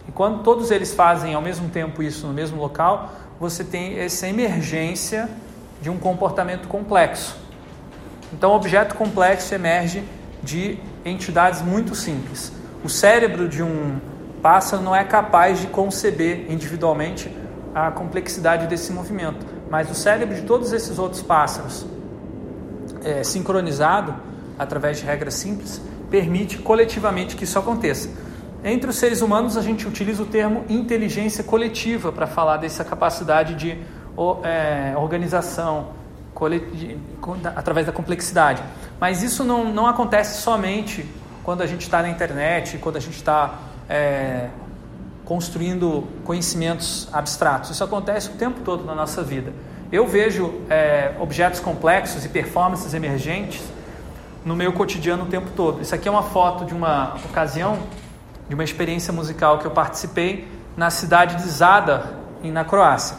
E 0.09 0.13
quando 0.13 0.43
todos 0.43 0.71
eles 0.71 0.95
fazem 0.95 1.35
ao 1.35 1.43
mesmo 1.43 1.69
tempo 1.69 2.03
isso 2.03 2.27
no 2.27 2.33
mesmo 2.33 2.61
local, 2.61 3.13
você 3.39 3.65
tem 3.65 3.99
essa 3.99 4.29
emergência 4.29 5.29
de 5.81 5.91
um 5.91 5.99
comportamento 5.99 6.69
complexo. 6.69 7.37
Então, 8.33 8.53
objeto 8.53 8.95
complexo 8.95 9.55
emerge 9.55 10.05
de 10.43 10.79
entidades 11.05 11.63
muito 11.63 11.95
simples. 11.95 12.53
O 12.85 12.89
cérebro 12.89 13.49
de 13.49 13.63
um 13.63 13.99
pássaro 14.43 14.83
não 14.83 14.95
é 14.95 15.05
capaz 15.05 15.61
de 15.61 15.67
conceber 15.67 16.51
individualmente 16.51 17.31
a 17.77 17.91
complexidade 17.91 18.67
desse 18.67 18.91
movimento. 18.91 19.45
Mas 19.69 19.91
o 19.91 19.95
cérebro 19.95 20.35
de 20.35 20.43
todos 20.43 20.73
esses 20.73 20.99
outros 20.99 21.21
pássaros, 21.21 21.85
é, 23.05 23.23
sincronizado 23.23 24.15
através 24.59 24.99
de 24.99 25.05
regras 25.05 25.35
simples, 25.35 25.83
permite 26.11 26.57
coletivamente 26.57 27.37
que 27.37 27.45
isso 27.45 27.59
aconteça. 27.59 28.09
Entre 28.65 28.89
os 28.89 28.97
seres 28.97 29.21
humanos, 29.21 29.59
a 29.59 29.61
gente 29.61 29.87
utiliza 29.87 30.23
o 30.23 30.27
termo 30.27 30.65
inteligência 30.71 31.45
coletiva 31.45 32.11
para 32.11 32.27
falar 32.27 32.57
dessa 32.57 32.83
capacidade 32.83 33.55
de 33.55 33.79
é, 34.43 34.95
organização 34.97 35.89
através 37.55 37.87
da 37.87 37.93
complexidade. 37.93 38.63
Mas 38.99 39.23
isso 39.23 39.45
não, 39.45 39.71
não 39.71 39.87
acontece 39.87 40.41
somente 40.41 41.07
quando 41.45 41.61
a 41.61 41.67
gente 41.67 41.83
está 41.83 42.01
na 42.01 42.09
internet, 42.09 42.79
quando 42.79 42.97
a 42.97 43.01
gente 43.01 43.17
está 43.17 43.59
é, 43.87 44.49
construindo 45.27 46.05
conhecimentos 46.25 47.09
abstratos. 47.13 47.71
Isso 47.71 47.85
acontece 47.85 48.31
o 48.31 48.35
tempo 48.35 48.61
todo 48.61 48.85
na 48.85 48.95
nossa 48.95 49.23
vida. 49.23 49.53
Eu 49.93 50.07
vejo 50.07 50.63
é, 50.71 51.15
objetos 51.21 51.61
complexos 51.61 52.25
e 52.25 52.29
performances 52.29 52.95
emergentes 52.95 53.61
no 54.45 54.57
meu 54.57 54.73
cotidiano 54.73 55.25
o 55.25 55.27
tempo 55.27 55.51
todo. 55.55 55.83
Isso 55.83 55.95
aqui 55.95 56.09
é 56.09 56.11
uma 56.11 56.23
foto 56.23 56.65
de 56.65 56.73
uma 56.73 57.17
ocasião, 57.29 57.79
de 58.49 58.55
uma 58.55 58.63
experiência 58.63 59.13
musical 59.13 59.59
que 59.59 59.67
eu 59.67 59.73
participei 59.73 60.49
na 60.77 60.91
cidade 60.91 61.37
de 61.37 61.49
Zadar, 61.49 62.13
na 62.45 62.65
Croácia. 62.65 63.17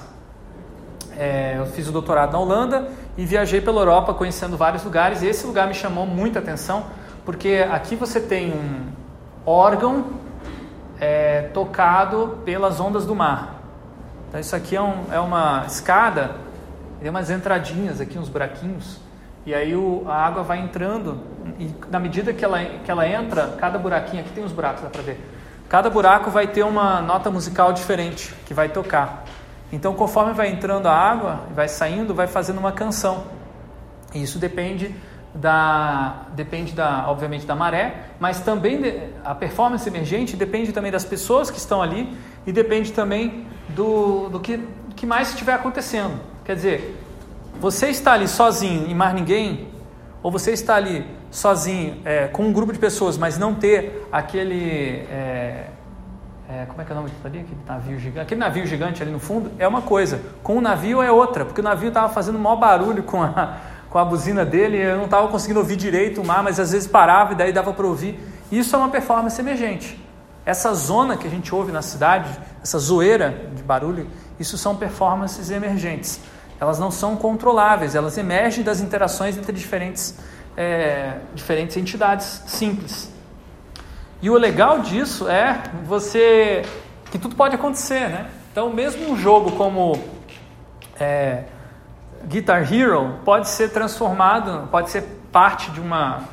É, 1.18 1.56
eu 1.58 1.66
fiz 1.66 1.90
o 1.90 1.92
doutorado 1.92 2.32
na 2.32 2.40
Holanda 2.40 2.90
e 3.18 3.26
viajei 3.26 3.60
pela 3.60 3.82
Europa 3.82 4.14
conhecendo 4.14 4.56
vários 4.56 4.84
lugares. 4.86 5.22
E 5.22 5.28
esse 5.28 5.46
lugar 5.46 5.68
me 5.68 5.74
chamou 5.74 6.06
muita 6.06 6.40
atenção 6.40 6.86
porque 7.26 7.68
aqui 7.70 7.98
você 7.98 8.22
tem 8.22 8.54
um 8.54 8.86
órgão 9.46 10.06
é, 11.00 11.44
tocado 11.54 12.40
pelas 12.44 12.80
ondas 12.80 13.06
do 13.06 13.16
mar. 13.16 13.56
Então 14.28 14.40
isso 14.40 14.56
aqui 14.56 14.76
é, 14.76 14.82
um, 14.82 15.06
é 15.12 15.20
uma 15.20 15.64
escada, 15.66 16.36
tem 17.00 17.10
umas 17.10 17.30
entradinhas 17.30 18.02
aqui, 18.02 18.18
uns 18.18 18.30
buraquinhos, 18.30 19.00
e 19.46 19.54
aí 19.54 19.76
o, 19.76 20.04
a 20.08 20.16
água 20.16 20.44
vai 20.44 20.60
entrando, 20.60 21.22
e 21.58 21.74
na 21.90 22.00
medida 22.00 22.34
que 22.34 22.44
ela, 22.44 22.64
que 22.64 22.92
ela 22.92 23.08
entra, 23.08 23.56
cada 23.58 23.80
buraquinho, 23.80 24.22
aqui 24.22 24.32
tem 24.32 24.44
uns 24.44 24.52
buracos, 24.52 24.84
dá 24.84 24.90
para 24.90 25.02
ver, 25.02 25.20
cada 25.70 25.90
buraco 25.90 26.30
vai 26.30 26.48
ter 26.48 26.64
uma 26.64 27.02
nota 27.02 27.32
musical 27.32 27.72
diferente, 27.72 28.34
que 28.46 28.54
vai 28.54 28.70
tocar. 28.70 29.24
Então 29.72 29.94
conforme 29.94 30.34
vai 30.34 30.50
entrando 30.50 30.88
a 30.88 30.94
água, 30.94 31.42
vai 31.54 31.68
saindo, 31.68 32.14
vai 32.14 32.28
fazendo 32.28 32.58
uma 32.58 32.72
canção. 32.72 33.26
E 34.14 34.24
isso 34.24 34.40
depende 34.40 34.96
da, 35.40 36.26
depende 36.34 36.74
da, 36.74 37.06
obviamente 37.08 37.46
da 37.46 37.56
maré, 37.56 38.10
mas 38.20 38.40
também 38.40 38.82
de, 38.82 39.00
a 39.24 39.36
performance 39.36 39.88
emergente 39.88 40.36
depende 40.36 40.72
também 40.74 40.92
das 40.92 41.06
pessoas 41.06 41.52
que 41.52 41.58
estão 41.58 41.82
ali 41.82 42.12
e 42.46 42.52
depende 42.52 42.92
também 42.92 43.46
do, 43.70 44.30
do 44.30 44.40
que, 44.40 44.60
que 44.96 45.06
mais 45.06 45.30
estiver 45.30 45.54
acontecendo. 45.54 46.20
Quer 46.44 46.56
dizer, 46.56 46.98
você 47.60 47.90
está 47.90 48.14
ali 48.14 48.28
sozinho 48.28 48.88
e 48.90 48.96
mais 48.96 49.14
ninguém, 49.14 49.68
ou 50.24 50.32
você 50.32 50.52
está 50.52 50.76
ali 50.76 51.06
sozinho 51.30 52.02
é, 52.04 52.28
com 52.28 52.44
um 52.44 52.54
grupo 52.54 52.74
de 52.74 52.80
pessoas, 52.80 53.18
mas 53.18 53.38
não 53.38 53.54
ter 53.54 54.08
aquele 54.12 55.06
é, 55.12 55.68
é, 56.50 56.66
como 56.66 56.82
é 56.82 56.86
que 56.86 56.92
é 56.92 56.96
o 56.96 56.98
nome 56.98 57.12
ali? 57.26 57.40
Aquele 57.40 57.60
navio 57.68 58.00
gigante. 58.00 58.20
Aquele 58.22 58.40
navio 58.40 58.66
gigante 58.66 59.04
ali 59.04 59.12
no 59.12 59.20
fundo 59.20 59.52
é 59.60 59.68
uma 59.68 59.82
coisa. 59.82 60.22
Com 60.42 60.58
o 60.58 60.62
navio 60.62 61.02
é 61.02 61.12
outra, 61.12 61.44
porque 61.44 61.60
o 61.60 61.64
navio 61.64 61.90
estava 61.90 62.08
fazendo 62.08 62.40
maior 62.40 62.56
barulho 62.56 63.04
com 63.04 63.22
a, 63.22 63.58
com 63.90 63.98
a 63.98 64.06
buzina 64.06 64.46
dele, 64.46 64.78
eu 64.78 64.98
não 64.98 65.06
estava 65.06 65.28
conseguindo 65.28 65.60
ouvir 65.60 65.76
direito 65.76 66.22
o 66.22 66.26
mar, 66.26 66.44
mas 66.44 66.60
às 66.60 66.72
vezes 66.72 66.88
parava 66.88 67.34
e 67.34 67.36
daí 67.36 67.54
dava 67.54 67.74
para 67.74 67.86
ouvir. 67.86 68.20
Isso 68.52 68.76
é 68.76 68.80
uma 68.80 68.90
performance 68.90 69.40
emergente. 69.40 70.00
essa 70.46 70.74
zona 70.74 71.18
que 71.18 71.28
a 71.28 71.30
gente 71.30 71.54
ouve 71.54 71.74
na 71.74 71.82
cidade, 71.82 72.30
essa 72.64 72.80
zoeira 72.80 73.50
de 73.54 73.62
barulho, 73.62 74.08
isso 74.40 74.58
são 74.58 74.78
performances 74.78 75.50
emergentes. 75.52 76.22
Elas 76.58 76.80
não 76.80 76.90
são 76.90 77.18
controláveis, 77.18 77.96
elas 77.96 78.18
emergem 78.18 78.64
das 78.64 78.80
interações 78.80 79.38
entre 79.38 79.52
diferentes, 79.52 80.16
é, 80.56 81.18
diferentes 81.36 81.76
entidades 81.76 82.44
simples. 82.48 83.12
E 84.22 84.30
o 84.30 84.36
legal 84.36 84.80
disso 84.80 85.28
é 85.28 85.62
você 85.84 86.64
que 87.12 87.20
tudo 87.20 87.36
pode 87.36 87.56
acontecer, 87.56 88.08
né? 88.10 88.30
Então, 88.52 88.72
mesmo 88.72 89.12
um 89.12 89.18
jogo 89.18 89.52
como 89.52 90.02
é, 91.00 91.44
Guitar 92.26 92.72
Hero 92.72 93.20
pode 93.24 93.50
ser 93.50 93.70
transformado, 93.70 94.68
pode 94.70 94.90
ser 94.90 95.04
parte 95.32 95.72
de 95.72 95.80
uma 95.80 96.24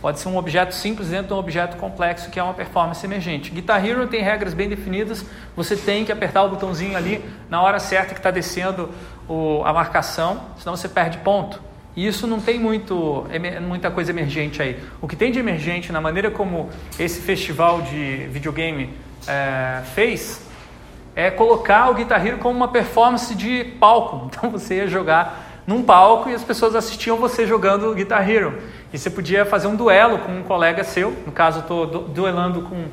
Pode 0.00 0.20
ser 0.20 0.28
um 0.28 0.36
objeto 0.36 0.74
simples 0.76 1.08
dentro 1.08 1.28
de 1.28 1.34
um 1.34 1.38
objeto 1.38 1.76
complexo 1.76 2.30
que 2.30 2.38
é 2.38 2.42
uma 2.42 2.54
performance 2.54 3.04
emergente. 3.04 3.50
Guitar 3.50 3.84
Hero 3.84 4.06
tem 4.06 4.22
regras 4.22 4.54
bem 4.54 4.68
definidas, 4.68 5.24
você 5.56 5.74
tem 5.74 6.04
que 6.04 6.12
apertar 6.12 6.44
o 6.44 6.50
botãozinho 6.50 6.96
ali 6.96 7.24
na 7.50 7.60
hora 7.60 7.80
certa 7.80 8.14
que 8.14 8.20
está 8.20 8.30
descendo 8.30 8.90
o, 9.28 9.60
a 9.64 9.72
marcação, 9.72 10.40
senão 10.56 10.76
você 10.76 10.88
perde 10.88 11.18
ponto. 11.18 11.60
E 11.96 12.06
isso 12.06 12.28
não 12.28 12.40
tem 12.40 12.60
muito, 12.60 13.26
muita 13.66 13.90
coisa 13.90 14.12
emergente 14.12 14.62
aí. 14.62 14.78
O 15.00 15.08
que 15.08 15.16
tem 15.16 15.32
de 15.32 15.40
emergente 15.40 15.90
na 15.90 16.00
maneira 16.00 16.30
como 16.30 16.70
esse 16.96 17.20
festival 17.20 17.82
de 17.82 18.28
videogame 18.30 18.90
é, 19.26 19.82
fez 19.96 20.47
é 21.18 21.32
colocar 21.32 21.90
o 21.90 21.94
Guitar 21.94 22.24
Hero 22.24 22.38
como 22.38 22.54
uma 22.54 22.68
performance 22.68 23.34
de 23.34 23.64
palco. 23.80 24.30
Então 24.38 24.50
você 24.50 24.76
ia 24.76 24.86
jogar 24.86 25.62
num 25.66 25.82
palco 25.82 26.30
e 26.30 26.34
as 26.34 26.44
pessoas 26.44 26.76
assistiam 26.76 27.16
você 27.16 27.44
jogando 27.44 27.92
Guitar 27.92 28.30
Hero. 28.30 28.56
E 28.92 28.98
você 28.98 29.10
podia 29.10 29.44
fazer 29.44 29.66
um 29.66 29.74
duelo 29.74 30.20
com 30.20 30.30
um 30.30 30.44
colega 30.44 30.84
seu, 30.84 31.10
no 31.26 31.32
caso 31.32 31.58
eu 31.58 31.62
estou 31.62 31.86
duelando 32.04 32.62
com 32.62 32.84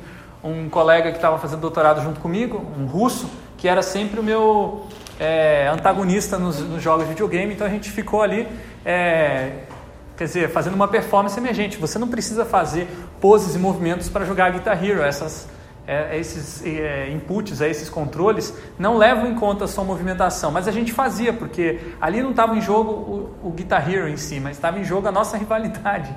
um 0.43 0.67
colega 0.69 1.11
que 1.11 1.17
estava 1.17 1.37
fazendo 1.37 1.59
doutorado 1.59 2.01
junto 2.01 2.19
comigo, 2.19 2.65
um 2.75 2.87
russo, 2.87 3.29
que 3.59 3.67
era 3.67 3.83
sempre 3.83 4.19
o 4.19 4.23
meu 4.23 4.87
é, 5.19 5.69
antagonista 5.71 6.39
nos, 6.39 6.59
nos, 6.59 6.81
jogos 6.81 7.03
de 7.03 7.11
videogame, 7.11 7.53
então 7.53 7.67
a 7.67 7.69
gente 7.69 7.91
ficou 7.91 8.23
ali, 8.23 8.47
é, 8.83 9.51
quer 10.17 10.23
dizer, 10.23 10.49
fazendo 10.49 10.73
uma 10.73 10.87
performance 10.87 11.39
emergente. 11.39 11.77
Você 11.77 11.99
não 11.99 12.07
precisa 12.07 12.43
fazer 12.43 12.87
poses 13.21 13.55
e 13.55 13.59
movimentos 13.59 14.09
para 14.09 14.25
jogar 14.25 14.51
Guitar 14.51 14.83
Hero, 14.83 15.03
essas 15.03 15.47
é, 15.87 16.17
esses 16.17 16.65
é, 16.65 17.11
inputs, 17.11 17.61
é, 17.61 17.69
esses 17.69 17.89
controles, 17.89 18.53
não 18.77 18.97
levam 18.97 19.27
em 19.27 19.35
conta 19.35 19.65
a 19.65 19.67
sua 19.67 19.83
movimentação. 19.83 20.51
Mas 20.51 20.67
a 20.67 20.71
gente 20.71 20.91
fazia, 20.91 21.33
porque 21.33 21.79
ali 22.01 22.21
não 22.21 22.31
estava 22.31 22.55
em 22.55 22.61
jogo 22.61 22.91
o, 22.91 23.49
o 23.49 23.51
Guitar 23.51 23.89
Hero 23.89 24.07
em 24.07 24.17
si, 24.17 24.39
mas 24.39 24.57
estava 24.57 24.79
em 24.79 24.83
jogo 24.83 25.07
a 25.07 25.11
nossa 25.11 25.37
rivalidade. 25.37 26.13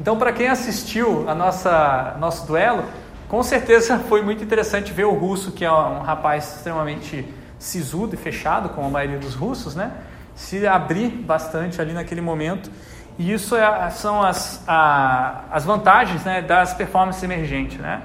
Então, 0.00 0.16
para 0.16 0.32
quem 0.32 0.48
assistiu 0.48 1.28
a 1.28 1.34
nossa 1.34 2.16
nosso 2.20 2.46
duelo, 2.46 2.84
com 3.28 3.42
certeza 3.42 3.98
foi 4.08 4.22
muito 4.22 4.42
interessante 4.42 4.92
ver 4.92 5.04
o 5.04 5.14
russo, 5.14 5.52
que 5.52 5.64
é 5.64 5.72
um 5.72 6.00
rapaz 6.00 6.56
extremamente 6.56 7.26
sisudo 7.58 8.14
e 8.14 8.16
fechado, 8.16 8.68
como 8.68 8.86
a 8.86 8.90
maioria 8.90 9.18
dos 9.18 9.34
russos, 9.34 9.74
né? 9.74 9.90
se 10.38 10.64
abrir 10.68 11.08
bastante 11.08 11.80
ali 11.80 11.92
naquele 11.92 12.20
momento. 12.20 12.70
E 13.18 13.32
isso 13.32 13.56
é, 13.56 13.90
são 13.90 14.22
as, 14.22 14.62
a, 14.68 15.42
as 15.50 15.64
vantagens 15.64 16.22
né, 16.24 16.40
das 16.40 16.72
performances 16.72 17.20
emergentes. 17.24 17.76
Né? 17.78 18.00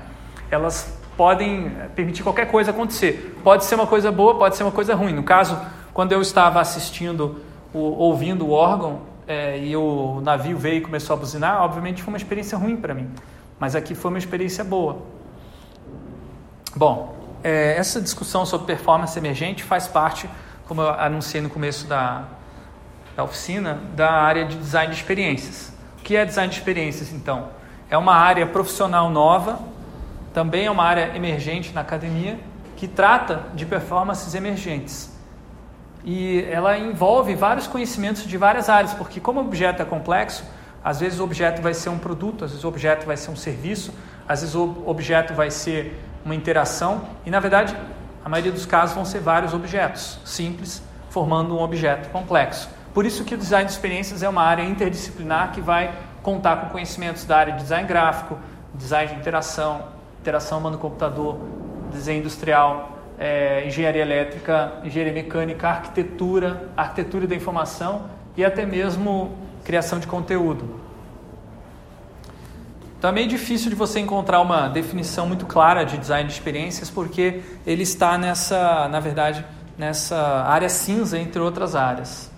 Elas 0.49 0.99
podem 1.17 1.67
eh, 1.67 1.89
permitir 1.95 2.23
qualquer 2.23 2.49
coisa 2.49 2.71
acontecer. 2.71 3.39
Pode 3.43 3.65
ser 3.65 3.75
uma 3.75 3.87
coisa 3.87 4.11
boa, 4.11 4.37
pode 4.37 4.55
ser 4.55 4.63
uma 4.63 4.71
coisa 4.71 4.95
ruim. 4.95 5.13
No 5.13 5.23
caso, 5.23 5.59
quando 5.93 6.11
eu 6.11 6.21
estava 6.21 6.59
assistindo, 6.59 7.41
ouvindo 7.73 8.45
o 8.45 8.51
órgão 8.51 9.01
é, 9.27 9.57
e 9.59 9.75
o 9.75 10.21
navio 10.21 10.57
veio 10.57 10.77
e 10.77 10.81
começou 10.81 11.15
a 11.15 11.17
buzinar, 11.17 11.61
obviamente 11.61 12.01
foi 12.01 12.11
uma 12.11 12.17
experiência 12.17 12.57
ruim 12.57 12.75
para 12.75 12.93
mim. 12.93 13.09
Mas 13.59 13.75
aqui 13.75 13.95
foi 13.95 14.09
uma 14.09 14.17
experiência 14.17 14.63
boa. 14.63 14.97
Bom, 16.75 17.15
é, 17.43 17.75
essa 17.77 18.01
discussão 18.01 18.45
sobre 18.45 18.67
performance 18.67 19.17
emergente 19.17 19.63
faz 19.63 19.87
parte, 19.87 20.29
como 20.67 20.81
eu 20.81 20.89
anunciei 20.89 21.41
no 21.41 21.49
começo 21.49 21.87
da, 21.87 22.23
da 23.15 23.23
oficina, 23.23 23.79
da 23.95 24.11
área 24.11 24.45
de 24.45 24.55
design 24.57 24.91
de 24.91 24.99
experiências. 24.99 25.71
O 25.99 26.03
que 26.03 26.15
é 26.15 26.25
design 26.25 26.51
de 26.51 26.57
experiências, 26.57 27.13
então? 27.13 27.49
É 27.89 27.97
uma 27.97 28.15
área 28.15 28.45
profissional 28.47 29.09
nova 29.09 29.59
também 30.33 30.65
é 30.65 30.71
uma 30.71 30.83
área 30.83 31.15
emergente 31.15 31.71
na 31.73 31.81
academia 31.81 32.39
que 32.75 32.87
trata 32.87 33.43
de 33.53 33.65
performances 33.65 34.33
emergentes. 34.33 35.11
E 36.03 36.45
ela 36.51 36.77
envolve 36.77 37.33
vários 37.35 37.67
conhecimentos 37.67 38.23
de 38.23 38.37
várias 38.37 38.67
áreas, 38.67 38.93
porque 38.93 39.19
como 39.19 39.39
o 39.39 39.45
objeto 39.45 39.81
é 39.81 39.85
complexo, 39.85 40.43
às 40.83 40.99
vezes 40.99 41.19
o 41.19 41.23
objeto 41.23 41.61
vai 41.61 41.73
ser 41.73 41.89
um 41.89 41.97
produto, 41.97 42.43
às 42.43 42.51
vezes 42.51 42.65
o 42.65 42.67
objeto 42.67 43.05
vai 43.05 43.15
ser 43.15 43.31
um 43.31 43.35
serviço, 43.35 43.93
às 44.27 44.41
vezes 44.41 44.53
o 44.53 44.83
objeto 44.85 45.33
vai 45.33 45.49
ser 45.49 45.97
uma 46.25 46.35
interação, 46.35 47.03
e 47.25 47.29
na 47.29 47.39
verdade, 47.39 47.75
a 48.25 48.27
maioria 48.27 48.51
dos 48.51 48.65
casos 48.65 48.95
vão 48.95 49.05
ser 49.05 49.19
vários 49.19 49.53
objetos 49.53 50.19
simples 50.25 50.81
formando 51.09 51.55
um 51.55 51.61
objeto 51.61 52.09
complexo. 52.09 52.69
Por 52.93 53.05
isso 53.05 53.23
que 53.23 53.35
o 53.35 53.37
design 53.37 53.65
de 53.65 53.71
experiências 53.71 54.23
é 54.23 54.29
uma 54.29 54.43
área 54.43 54.63
interdisciplinar 54.63 55.51
que 55.51 55.61
vai 55.61 55.93
contar 56.21 56.57
com 56.57 56.69
conhecimentos 56.69 57.23
da 57.23 57.37
área 57.37 57.53
de 57.53 57.61
design 57.61 57.87
gráfico, 57.87 58.37
design 58.73 59.13
de 59.13 59.19
interação, 59.19 59.87
interação 60.23 60.59
humano-computador, 60.59 61.37
desenho 61.91 62.19
industrial, 62.19 62.97
é, 63.19 63.67
engenharia 63.67 64.01
elétrica, 64.01 64.71
engenharia 64.81 65.13
mecânica, 65.13 65.67
arquitetura, 65.67 66.69
arquitetura 66.77 67.27
da 67.27 67.35
informação 67.35 68.05
e 68.37 68.43
até 68.43 68.65
mesmo 68.65 69.37
criação 69.65 69.99
de 69.99 70.07
conteúdo. 70.07 70.79
Então 72.97 73.09
é 73.09 73.13
meio 73.13 73.27
difícil 73.27 73.69
de 73.69 73.75
você 73.75 73.99
encontrar 73.99 74.39
uma 74.39 74.69
definição 74.69 75.27
muito 75.27 75.45
clara 75.45 75.83
de 75.83 75.97
design 75.97 76.25
de 76.25 76.33
experiências 76.33 76.89
porque 76.89 77.41
ele 77.67 77.83
está 77.83 78.17
nessa, 78.17 78.87
na 78.87 79.01
verdade, 79.01 79.45
nessa 79.77 80.17
área 80.47 80.69
cinza 80.69 81.19
entre 81.19 81.41
outras 81.41 81.75
áreas. 81.75 82.31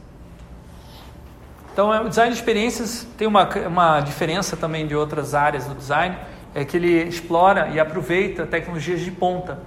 Então 1.72 1.94
é, 1.94 2.02
o 2.02 2.10
design 2.10 2.32
de 2.32 2.40
experiências 2.40 3.06
tem 3.16 3.28
uma, 3.28 3.48
uma 3.68 4.02
diferença 4.02 4.58
também 4.58 4.88
de 4.88 4.96
outras 4.96 5.36
áreas 5.36 5.66
do 5.66 5.76
design 5.76 6.18
é 6.56 6.64
que 6.64 6.78
ele 6.78 7.04
explora 7.04 7.68
e 7.68 7.80
aproveita 7.80 8.48
tecnologias 8.48 9.02
de 9.02 9.12
ponta, 9.12 9.60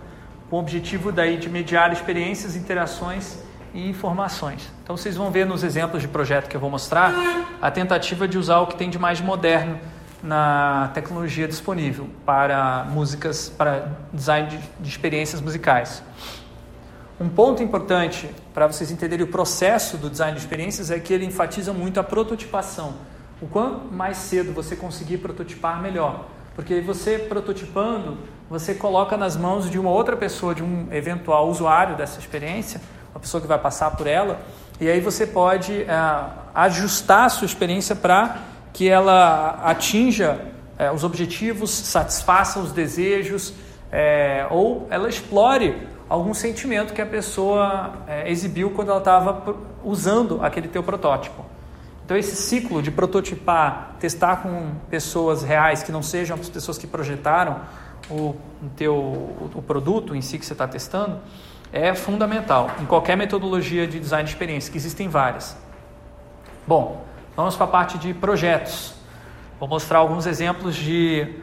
com 0.48 0.56
o 0.56 0.58
objetivo 0.58 1.12
daí 1.12 1.36
de 1.36 1.48
mediar 1.50 1.92
experiências, 1.92 2.56
interações 2.56 3.38
e 3.74 3.90
informações. 3.90 4.72
Então 4.82 4.96
vocês 4.96 5.14
vão 5.14 5.30
ver 5.30 5.44
nos 5.44 5.62
exemplos 5.62 6.00
de 6.00 6.08
projeto 6.08 6.48
que 6.48 6.56
eu 6.56 6.60
vou 6.60 6.70
mostrar 6.70 7.12
a 7.60 7.70
tentativa 7.70 8.26
de 8.26 8.38
usar 8.38 8.60
o 8.60 8.66
que 8.66 8.74
tem 8.74 8.88
de 8.88 8.98
mais 8.98 9.20
moderno 9.20 9.78
na 10.22 10.90
tecnologia 10.94 11.46
disponível 11.46 12.08
para 12.24 12.86
músicas, 12.90 13.50
para 13.50 13.88
design 14.10 14.48
de, 14.48 14.58
de 14.80 14.88
experiências 14.88 15.42
musicais. 15.42 16.02
Um 17.20 17.28
ponto 17.28 17.62
importante 17.62 18.30
para 18.54 18.66
vocês 18.66 18.90
entenderem 18.90 19.26
o 19.26 19.28
processo 19.28 19.98
do 19.98 20.08
design 20.08 20.34
de 20.34 20.40
experiências 20.40 20.90
é 20.90 20.98
que 20.98 21.12
ele 21.12 21.26
enfatiza 21.26 21.72
muito 21.72 22.00
a 22.00 22.02
prototipação. 22.04 22.94
O 23.42 23.46
quanto 23.46 23.92
mais 23.92 24.16
cedo 24.16 24.54
você 24.54 24.74
conseguir 24.74 25.18
prototipar, 25.18 25.82
melhor. 25.82 26.37
Porque 26.58 26.80
você 26.80 27.20
prototipando, 27.20 28.18
você 28.50 28.74
coloca 28.74 29.16
nas 29.16 29.36
mãos 29.36 29.70
de 29.70 29.78
uma 29.78 29.90
outra 29.90 30.16
pessoa, 30.16 30.52
de 30.52 30.60
um 30.60 30.88
eventual 30.90 31.48
usuário 31.48 31.94
dessa 31.94 32.18
experiência, 32.18 32.80
uma 33.14 33.20
pessoa 33.20 33.40
que 33.40 33.46
vai 33.46 33.60
passar 33.60 33.92
por 33.92 34.08
ela, 34.08 34.40
e 34.80 34.88
aí 34.90 35.00
você 35.00 35.24
pode 35.24 35.82
é, 35.82 35.86
ajustar 36.52 37.26
a 37.26 37.28
sua 37.28 37.46
experiência 37.46 37.94
para 37.94 38.38
que 38.72 38.88
ela 38.88 39.60
atinja 39.62 40.46
é, 40.76 40.90
os 40.90 41.04
objetivos, 41.04 41.70
satisfaça 41.70 42.58
os 42.58 42.72
desejos, 42.72 43.54
é, 43.92 44.44
ou 44.50 44.88
ela 44.90 45.08
explore 45.08 45.86
algum 46.08 46.34
sentimento 46.34 46.92
que 46.92 47.00
a 47.00 47.06
pessoa 47.06 47.92
exibiu 48.26 48.70
quando 48.70 48.88
ela 48.88 48.98
estava 48.98 49.54
usando 49.84 50.44
aquele 50.44 50.66
teu 50.66 50.82
protótipo. 50.82 51.44
Então, 52.08 52.16
esse 52.16 52.36
ciclo 52.36 52.80
de 52.80 52.90
prototipar, 52.90 53.96
testar 54.00 54.36
com 54.36 54.72
pessoas 54.88 55.42
reais 55.42 55.82
que 55.82 55.92
não 55.92 56.02
sejam 56.02 56.38
as 56.40 56.48
pessoas 56.48 56.78
que 56.78 56.86
projetaram 56.86 57.60
o, 58.08 58.34
teu, 58.76 58.94
o, 59.54 59.62
produto 59.66 60.16
em 60.16 60.22
si 60.22 60.38
que 60.38 60.46
você 60.46 60.54
está 60.54 60.66
testando, 60.66 61.20
é 61.70 61.94
fundamental 61.94 62.70
em 62.80 62.86
qualquer 62.86 63.14
metodologia 63.14 63.86
de 63.86 64.00
design 64.00 64.24
de 64.24 64.30
experiência, 64.30 64.72
que 64.72 64.78
existem 64.78 65.06
várias. 65.06 65.54
Bom, 66.66 67.04
vamos 67.36 67.56
para 67.56 67.66
a 67.66 67.68
parte 67.68 67.98
de 67.98 68.14
projetos. 68.14 68.94
Vou 69.60 69.68
mostrar 69.68 69.98
alguns 69.98 70.24
exemplos 70.24 70.76
de 70.76 71.34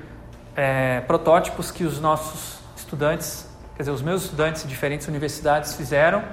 é, 0.56 1.02
protótipos 1.02 1.70
que 1.70 1.84
os 1.84 2.00
nossos 2.00 2.58
estudantes, 2.76 3.48
quer 3.76 3.84
dizer, 3.84 3.92
os 3.92 4.02
meus 4.02 4.24
estudantes 4.24 4.64
de 4.64 4.70
diferentes 4.70 5.08
universidades 5.08 5.76
fizeram 5.76 6.24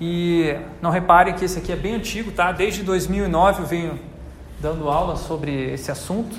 e 0.00 0.56
não 0.82 0.90
reparem 0.90 1.34
que 1.34 1.44
esse 1.44 1.58
aqui 1.58 1.72
é 1.72 1.76
bem 1.76 1.94
antigo, 1.94 2.32
tá? 2.32 2.52
Desde 2.52 2.82
2009 2.82 3.62
eu 3.62 3.66
venho 3.66 4.00
dando 4.60 4.88
aula 4.88 5.16
sobre 5.16 5.72
esse 5.72 5.90
assunto. 5.90 6.36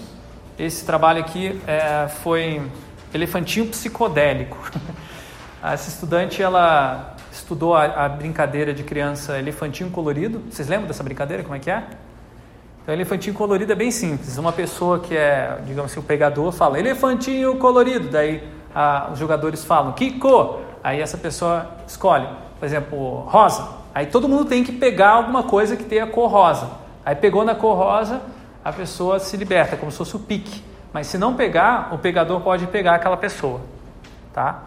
Esse 0.57 0.85
trabalho 0.85 1.19
aqui 1.19 1.59
é, 1.67 2.07
foi 2.07 2.61
elefantinho 3.13 3.67
psicodélico. 3.67 4.57
Essa 5.63 5.89
estudante 5.89 6.41
ela 6.41 7.15
estudou 7.31 7.75
a, 7.75 8.05
a, 8.05 8.09
brincadeira 8.09 8.73
de 8.73 8.83
criança 8.83 9.37
elefantinho 9.39 9.89
colorido. 9.89 10.43
Vocês 10.49 10.67
lembram 10.67 10.87
dessa 10.87 11.03
brincadeira? 11.03 11.43
Como 11.43 11.55
é 11.55 11.59
que 11.59 11.71
é? 11.71 11.83
Então, 12.83 12.93
elefantinho 12.93 13.33
colorido 13.33 13.71
é 13.71 13.75
bem 13.75 13.89
simples. 13.89 14.37
Uma 14.37 14.51
pessoa 14.51 14.99
que 14.99 15.17
é, 15.17 15.59
digamos 15.65 15.91
assim, 15.91 15.99
o 15.99 16.03
pegador 16.03 16.51
fala 16.51 16.79
elefantinho 16.79 17.57
colorido. 17.57 18.09
Daí 18.09 18.43
a, 18.73 19.09
os 19.11 19.17
jogadores 19.17 19.63
falam, 19.65 19.95
cor? 20.19 20.61
Aí 20.83 21.01
essa 21.01 21.17
pessoa 21.17 21.71
escolhe, 21.87 22.27
por 22.65 22.69
exemplo, 22.69 23.19
rosa. 23.27 23.67
Aí 23.93 24.07
todo 24.07 24.27
mundo 24.27 24.45
tem 24.45 24.63
que 24.63 24.71
pegar 24.71 25.11
alguma 25.11 25.43
coisa 25.43 25.77
que 25.77 25.83
tenha 25.83 26.07
cor 26.07 26.31
rosa. 26.31 26.67
Aí 27.05 27.13
pegou 27.13 27.45
na 27.45 27.53
cor 27.53 27.77
rosa, 27.77 28.23
a 28.63 28.73
pessoa 28.73 29.19
se 29.19 29.37
liberta, 29.37 29.77
como 29.77 29.91
se 29.91 29.99
fosse 29.99 30.15
o 30.15 30.19
pique. 30.19 30.63
Mas 30.91 31.05
se 31.05 31.15
não 31.15 31.35
pegar, 31.35 31.93
o 31.93 31.99
pegador 31.99 32.41
pode 32.41 32.65
pegar 32.65 32.95
aquela 32.95 33.17
pessoa, 33.17 33.61
tá? 34.33 34.63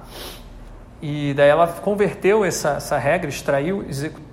E 1.02 1.34
daí 1.34 1.48
ela 1.48 1.66
converteu 1.66 2.44
essa, 2.44 2.74
essa 2.74 2.96
regra, 2.96 3.28
extraiu, 3.28 3.84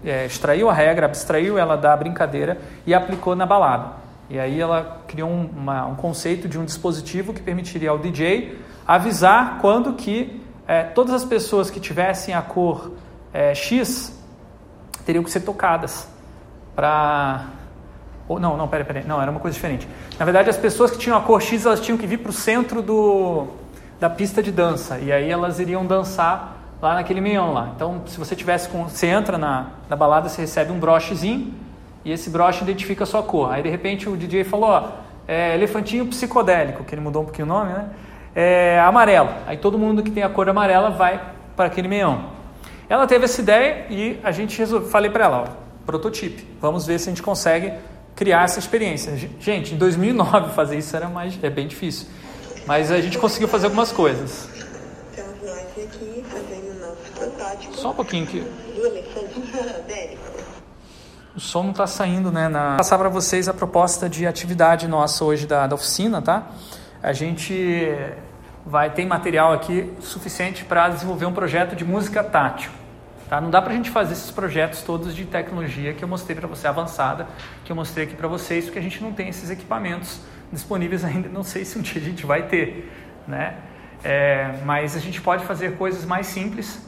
é, 0.04 0.28
extraiu 0.28 0.70
a 0.70 0.74
regra, 0.74 1.08
abstraiu 1.08 1.58
ela 1.58 1.76
da 1.76 1.98
brincadeira 1.98 2.60
e 2.86 2.94
aplicou 2.94 3.36
na 3.36 3.48
balada. 3.48 3.94
E 4.30 4.40
aí 4.40 4.62
ela 4.62 5.02
criou 5.08 5.30
um, 5.30 5.50
uma, 5.58 5.88
um 5.88 5.96
conceito 5.96 6.48
de 6.48 6.60
um 6.60 6.66
dispositivo 6.66 7.34
que 7.34 7.42
permitiria 7.42 7.90
ao 7.90 7.98
DJ 7.98 8.60
avisar 8.88 9.58
quando 9.60 9.94
que 9.94 10.40
é, 10.68 10.84
todas 10.84 11.16
as 11.16 11.26
pessoas 11.26 11.72
que 11.72 11.80
tivessem 11.80 12.36
a 12.36 12.44
cor 12.44 12.92
é, 13.36 13.54
X 13.54 14.18
teriam 15.06 15.22
que 15.22 15.30
ser 15.30 15.42
tocadas 15.42 16.08
para 16.74 17.48
ou, 18.28 18.40
não, 18.40 18.58
não, 18.58 18.68
peraí, 18.68 18.86
peraí, 18.86 19.04
não, 19.06 19.22
era 19.22 19.30
uma 19.30 19.40
coisa 19.40 19.54
diferente. 19.54 19.88
Na 20.18 20.26
verdade, 20.26 20.50
as 20.50 20.58
pessoas 20.58 20.90
que 20.90 20.98
tinham 20.98 21.16
a 21.16 21.22
cor 21.22 21.42
X, 21.42 21.66
elas 21.66 21.80
tinham 21.80 21.98
que 21.98 22.08
vir 22.08 22.18
para 22.18 22.32
o 22.32 22.34
centro 22.34 22.82
do, 22.82 23.46
da 24.00 24.10
pista 24.10 24.42
de 24.42 24.52
dança, 24.52 24.98
e 24.98 25.12
aí 25.12 25.30
elas 25.30 25.60
iriam 25.60 25.86
dançar 25.86 26.58
lá 26.82 26.96
naquele 26.96 27.22
meião 27.22 27.54
lá. 27.54 27.72
Então, 27.76 28.02
se 28.08 28.18
você 28.18 28.36
tivesse 28.36 28.68
com, 28.70 28.86
você 28.86 29.08
entra 29.08 29.38
na, 29.38 29.68
na 29.88 29.96
balada, 29.96 30.28
você 30.28 30.42
recebe 30.42 30.72
um 30.72 30.80
brochezinho, 30.80 31.54
e 32.04 32.12
esse 32.12 32.32
broche 32.32 32.64
identifica 32.64 33.04
a 33.04 33.08
sua 33.08 33.22
cor. 33.22 33.54
Aí, 33.54 33.62
de 33.62 33.70
repente, 33.70 34.10
o 34.10 34.18
DJ 34.18 34.44
falou, 34.44 34.70
ó, 34.70 34.90
é, 35.28 35.54
elefantinho 35.54 36.08
psicodélico, 36.08 36.84
que 36.84 36.96
ele 36.96 37.02
mudou 37.02 37.22
um 37.22 37.26
pouquinho 37.26 37.46
o 37.46 37.50
nome, 37.50 37.74
né? 37.74 37.90
É, 38.34 38.80
amarelo. 38.80 39.30
Aí 39.46 39.58
todo 39.58 39.78
mundo 39.78 40.02
que 40.02 40.10
tem 40.10 40.24
a 40.24 40.30
cor 40.30 40.50
amarela 40.50 40.90
vai 40.90 41.22
para 41.56 41.68
aquele 41.68 41.88
meião. 41.88 42.35
Ela 42.88 43.08
teve 43.08 43.26
essa 43.26 43.42
ideia 43.42 43.86
e 43.90 44.20
a 44.24 44.32
gente 44.32 44.58
resolveu, 44.58 44.90
falei 44.90 45.10
para 45.10 45.26
ela, 45.26 45.42
ó, 45.42 45.86
prototipe. 45.86 46.48
Vamos 46.62 46.86
ver 46.86 47.00
se 47.00 47.10
a 47.10 47.12
gente 47.12 47.24
consegue 47.24 47.74
criar 48.16 48.44
essa 48.44 48.60
experiência. 48.60 49.16
Gente, 49.40 49.74
em 49.74 49.78
2009 49.78 50.54
fazer 50.54 50.78
isso 50.78 50.96
era 50.96 51.10
mais 51.10 51.38
é 51.44 51.50
bem 51.50 51.68
difícil, 51.68 52.08
mas 52.66 52.92
a 52.92 53.02
gente 53.02 53.18
conseguiu 53.18 53.48
fazer 53.48 53.66
algumas 53.66 53.92
coisas. 53.92 54.50
Estamos 55.10 55.42
nós 55.42 55.60
aqui 55.60 56.24
fazendo 56.30 56.80
nosso 56.80 57.12
protótipo. 57.14 57.76
Só 57.76 57.92
um 57.92 57.96
pouquinho 57.96 58.26
que 58.28 58.40
Do 58.40 58.86
elefante 58.86 59.36
o 61.36 61.40
som 61.40 61.64
não 61.64 61.72
está 61.72 61.86
saindo, 61.86 62.32
né? 62.32 62.48
Na... 62.48 62.70
Vou 62.70 62.78
passar 62.78 62.98
para 62.98 63.10
vocês 63.10 63.50
a 63.50 63.54
proposta 63.54 64.08
de 64.08 64.26
atividade 64.26 64.88
nossa 64.88 65.26
hoje 65.26 65.46
da, 65.46 65.68
da 65.68 65.76
oficina, 65.76 66.22
tá? 66.22 66.48
A 67.04 67.12
gente 67.12 67.94
vai 68.66 68.90
ter 68.90 69.06
material 69.06 69.54
aqui 69.54 69.94
suficiente 70.00 70.66
para 70.66 70.90
desenvolver 70.90 71.26
um 71.26 71.34
projeto 71.34 71.76
de 71.76 71.86
música 71.86 72.24
tátil. 72.24 72.72
Tá? 73.30 73.40
Não 73.40 73.50
dá 73.50 73.62
para 73.62 73.74
a 73.74 73.76
gente 73.76 73.92
fazer 73.92 74.14
esses 74.14 74.32
projetos 74.32 74.82
todos 74.82 75.16
de 75.16 75.26
tecnologia 75.26 75.94
que 75.94 76.04
eu 76.04 76.08
mostrei 76.08 76.36
para 76.36 76.48
você, 76.48 76.68
avançada, 76.68 77.28
que 77.64 77.72
eu 77.72 77.76
mostrei 77.76 78.06
aqui 78.06 78.16
para 78.16 78.28
vocês, 78.28 78.66
porque 78.66 78.80
a 78.80 78.82
gente 78.82 79.02
não 79.04 79.14
tem 79.14 79.30
esses 79.30 79.50
equipamentos 79.50 80.20
disponíveis 80.52 81.04
ainda. 81.06 81.30
Não 81.30 81.44
sei 81.44 81.64
se 81.64 81.78
um 81.78 81.82
dia 81.82 82.02
a 82.02 82.06
gente 82.06 82.26
vai 82.26 82.44
ter, 82.44 82.92
né? 83.28 83.56
É, 84.04 84.60
mas 84.66 84.96
a 84.96 85.00
gente 85.00 85.22
pode 85.22 85.46
fazer 85.46 85.78
coisas 85.78 86.06
mais 86.06 86.28
simples, 86.28 86.84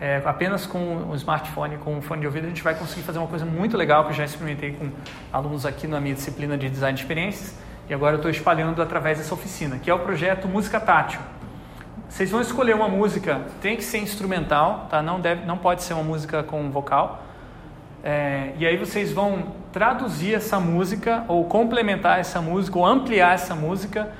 é, 0.00 0.20
apenas 0.24 0.66
com 0.66 1.08
o 1.10 1.14
smartphone, 1.14 1.78
com 1.78 1.98
o 1.98 2.02
fone 2.02 2.20
de 2.22 2.26
ouvido, 2.26 2.44
a 2.46 2.48
gente 2.48 2.62
vai 2.62 2.74
conseguir 2.74 3.02
fazer 3.02 3.18
uma 3.18 3.28
coisa 3.28 3.44
muito 3.46 3.76
legal 3.76 4.04
que 4.04 4.10
eu 4.10 4.14
já 4.14 4.24
experimentei 4.24 4.72
com 4.72 4.90
alunos 5.32 5.64
aqui 5.64 5.86
na 5.86 6.00
minha 6.00 6.14
disciplina 6.14 6.58
de 6.58 6.68
design 6.68 6.94
de 6.94 7.02
experiências 7.02 7.54
e 7.92 7.94
agora 7.94 8.14
eu 8.14 8.16
estou 8.16 8.30
espalhando 8.30 8.80
através 8.80 9.18
dessa 9.18 9.34
oficina, 9.34 9.78
que 9.78 9.90
é 9.90 9.94
o 9.94 9.98
projeto 9.98 10.48
Música 10.48 10.80
Tátil. 10.80 11.20
Vocês 12.08 12.30
vão 12.30 12.40
escolher 12.40 12.74
uma 12.74 12.88
música, 12.88 13.42
tem 13.60 13.76
que 13.76 13.84
ser 13.84 13.98
instrumental, 13.98 14.86
tá? 14.88 15.02
não, 15.02 15.20
deve, 15.20 15.44
não 15.44 15.58
pode 15.58 15.82
ser 15.82 15.92
uma 15.92 16.02
música 16.02 16.42
com 16.42 16.70
vocal. 16.70 17.22
É, 18.02 18.54
e 18.56 18.66
aí 18.66 18.78
vocês 18.78 19.12
vão 19.12 19.48
traduzir 19.74 20.32
essa 20.32 20.58
música, 20.58 21.26
ou 21.28 21.44
complementar 21.44 22.18
essa 22.18 22.40
música, 22.40 22.78
ou 22.78 22.86
ampliar 22.86 23.34
essa 23.34 23.54
música, 23.54 24.10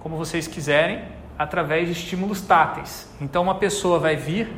como 0.00 0.16
vocês 0.16 0.46
quiserem, 0.46 1.02
através 1.36 1.88
de 1.88 1.94
estímulos 1.94 2.40
táteis. 2.40 3.12
Então 3.20 3.42
uma 3.42 3.56
pessoa 3.56 3.98
vai 3.98 4.14
vir 4.14 4.52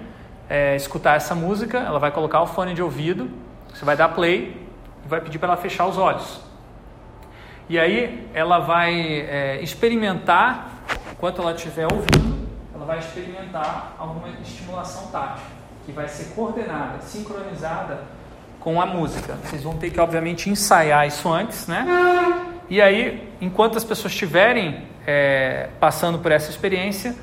é, 0.46 0.76
escutar 0.76 1.16
essa 1.16 1.34
música, 1.34 1.78
ela 1.78 1.98
vai 1.98 2.10
colocar 2.10 2.42
o 2.42 2.46
fone 2.46 2.74
de 2.74 2.82
ouvido, 2.82 3.30
você 3.72 3.82
vai 3.82 3.96
dar 3.96 4.10
play 4.10 4.62
e 5.06 5.08
vai 5.08 5.22
pedir 5.22 5.38
para 5.38 5.48
ela 5.48 5.56
fechar 5.56 5.86
os 5.86 5.96
olhos. 5.96 6.47
E 7.68 7.78
aí 7.78 8.26
ela 8.32 8.60
vai 8.60 8.94
é, 9.28 9.60
experimentar, 9.62 10.84
enquanto 11.12 11.42
ela 11.42 11.52
estiver 11.52 11.86
ouvindo, 11.92 12.48
ela 12.74 12.86
vai 12.86 12.98
experimentar 12.98 13.94
alguma 13.98 14.28
estimulação 14.40 15.08
tátil, 15.08 15.44
que 15.84 15.92
vai 15.92 16.08
ser 16.08 16.34
coordenada, 16.34 17.02
sincronizada 17.02 18.04
com 18.58 18.80
a 18.80 18.86
música. 18.86 19.34
Vocês 19.44 19.62
vão 19.62 19.76
ter 19.76 19.90
que, 19.90 20.00
obviamente, 20.00 20.48
ensaiar 20.48 21.06
isso 21.06 21.28
antes, 21.30 21.66
né? 21.66 21.84
E 22.70 22.80
aí, 22.80 23.30
enquanto 23.40 23.76
as 23.76 23.84
pessoas 23.84 24.12
estiverem 24.12 24.84
é, 25.06 25.68
passando 25.78 26.18
por 26.18 26.32
essa 26.32 26.50
experiência, 26.50 27.14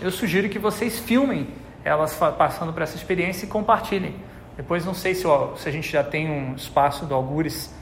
eu 0.00 0.10
sugiro 0.10 0.48
que 0.48 0.58
vocês 0.58 0.98
filmem 0.98 1.48
elas 1.84 2.14
passando 2.36 2.72
por 2.72 2.82
essa 2.82 2.96
experiência 2.96 3.44
e 3.44 3.48
compartilhem. 3.48 4.16
Depois, 4.56 4.84
não 4.84 4.94
sei 4.94 5.14
se, 5.14 5.26
ó, 5.26 5.54
se 5.56 5.68
a 5.68 5.72
gente 5.72 5.90
já 5.90 6.02
tem 6.02 6.28
um 6.28 6.54
espaço 6.54 7.06
do 7.06 7.14
Algures 7.14 7.72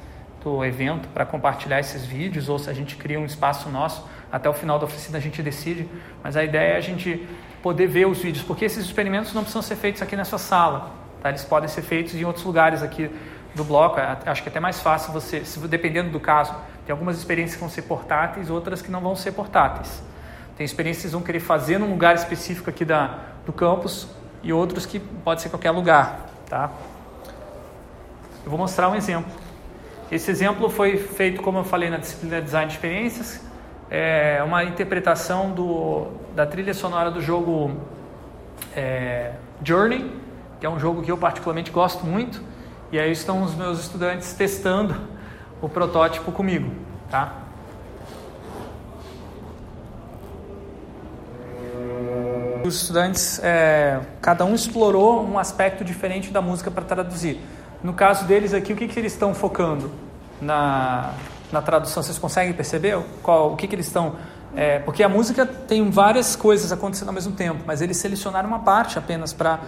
do 0.42 0.64
evento 0.64 1.08
para 1.08 1.26
compartilhar 1.26 1.80
esses 1.80 2.04
vídeos 2.04 2.48
ou 2.48 2.58
se 2.58 2.70
a 2.70 2.72
gente 2.72 2.96
cria 2.96 3.20
um 3.20 3.26
espaço 3.26 3.68
nosso 3.68 4.08
até 4.32 4.48
o 4.48 4.52
final 4.52 4.78
da 4.78 4.84
oficina 4.84 5.18
a 5.18 5.20
gente 5.20 5.42
decide, 5.42 5.88
mas 6.22 6.36
a 6.36 6.44
ideia 6.44 6.74
é 6.74 6.76
a 6.76 6.80
gente 6.80 7.26
poder 7.62 7.86
ver 7.86 8.06
os 8.06 8.18
vídeos, 8.18 8.44
porque 8.44 8.64
esses 8.64 8.84
experimentos 8.84 9.34
não 9.34 9.42
precisam 9.42 9.62
ser 9.62 9.76
feitos 9.76 10.00
aqui 10.00 10.16
nessa 10.16 10.38
sala, 10.38 10.92
tá? 11.20 11.28
eles 11.28 11.44
podem 11.44 11.68
ser 11.68 11.82
feitos 11.82 12.14
em 12.14 12.24
outros 12.24 12.44
lugares 12.44 12.82
aqui 12.82 13.10
do 13.54 13.64
bloco, 13.64 13.98
é, 13.98 14.18
acho 14.26 14.42
que 14.42 14.48
é 14.48 14.50
até 14.50 14.60
mais 14.60 14.80
fácil 14.80 15.12
você, 15.12 15.42
dependendo 15.68 16.10
do 16.10 16.20
caso, 16.20 16.54
tem 16.86 16.92
algumas 16.92 17.18
experiências 17.18 17.56
que 17.56 17.60
vão 17.60 17.68
ser 17.68 17.82
portáteis, 17.82 18.48
outras 18.48 18.80
que 18.80 18.90
não 18.90 19.00
vão 19.00 19.16
ser 19.16 19.32
portáteis. 19.32 20.02
Tem 20.56 20.64
experiências 20.64 21.06
que 21.06 21.10
vão 21.10 21.22
querer 21.22 21.40
fazer 21.40 21.78
num 21.78 21.90
lugar 21.90 22.14
específico 22.14 22.70
aqui 22.70 22.84
da, 22.84 23.18
do 23.44 23.52
campus 23.52 24.06
e 24.42 24.52
outros 24.52 24.86
que 24.86 25.00
pode 25.00 25.42
ser 25.42 25.48
qualquer 25.48 25.72
lugar, 25.72 26.26
tá? 26.48 26.70
Eu 28.44 28.50
vou 28.50 28.58
mostrar 28.58 28.88
um 28.88 28.94
exemplo. 28.94 29.30
Esse 30.10 30.28
exemplo 30.28 30.68
foi 30.68 30.96
feito, 30.96 31.40
como 31.40 31.58
eu 31.58 31.64
falei, 31.64 31.88
na 31.88 31.96
disciplina 31.96 32.40
de 32.40 32.46
Design 32.46 32.66
de 32.66 32.74
Experiências, 32.74 33.40
é 33.88 34.42
uma 34.44 34.64
interpretação 34.64 35.52
do, 35.52 36.08
da 36.34 36.44
trilha 36.44 36.74
sonora 36.74 37.12
do 37.12 37.20
jogo 37.20 37.76
é, 38.74 39.34
Journey, 39.62 40.10
que 40.58 40.66
é 40.66 40.68
um 40.68 40.80
jogo 40.80 41.02
que 41.02 41.12
eu 41.12 41.16
particularmente 41.16 41.70
gosto 41.70 42.04
muito, 42.04 42.42
e 42.90 42.98
aí 42.98 43.12
estão 43.12 43.40
os 43.42 43.54
meus 43.54 43.78
estudantes 43.78 44.32
testando 44.32 44.96
o 45.62 45.68
protótipo 45.68 46.32
comigo, 46.32 46.72
tá? 47.08 47.44
Os 52.64 52.82
estudantes, 52.82 53.40
é, 53.44 54.00
cada 54.20 54.44
um 54.44 54.56
explorou 54.56 55.24
um 55.24 55.38
aspecto 55.38 55.84
diferente 55.84 56.30
da 56.30 56.42
música 56.42 56.68
para 56.68 56.84
traduzir. 56.84 57.40
No 57.82 57.94
caso 57.94 58.26
deles 58.26 58.52
aqui, 58.52 58.72
o 58.72 58.76
que, 58.76 58.86
que 58.86 58.98
eles 58.98 59.12
estão 59.12 59.34
focando 59.34 59.90
na, 60.40 61.12
na 61.50 61.62
tradução? 61.62 62.02
Vocês 62.02 62.18
conseguem 62.18 62.52
perceber 62.52 62.98
qual, 63.22 63.52
o 63.52 63.56
que, 63.56 63.66
que 63.66 63.74
eles 63.74 63.86
estão... 63.86 64.16
É, 64.54 64.80
porque 64.80 65.02
a 65.02 65.08
música 65.08 65.46
tem 65.46 65.90
várias 65.90 66.34
coisas 66.34 66.72
acontecendo 66.72 67.08
ao 67.08 67.14
mesmo 67.14 67.32
tempo, 67.32 67.62
mas 67.66 67.80
eles 67.80 67.96
selecionaram 67.96 68.48
uma 68.48 68.58
parte 68.58 68.98
apenas 68.98 69.32
para... 69.32 69.60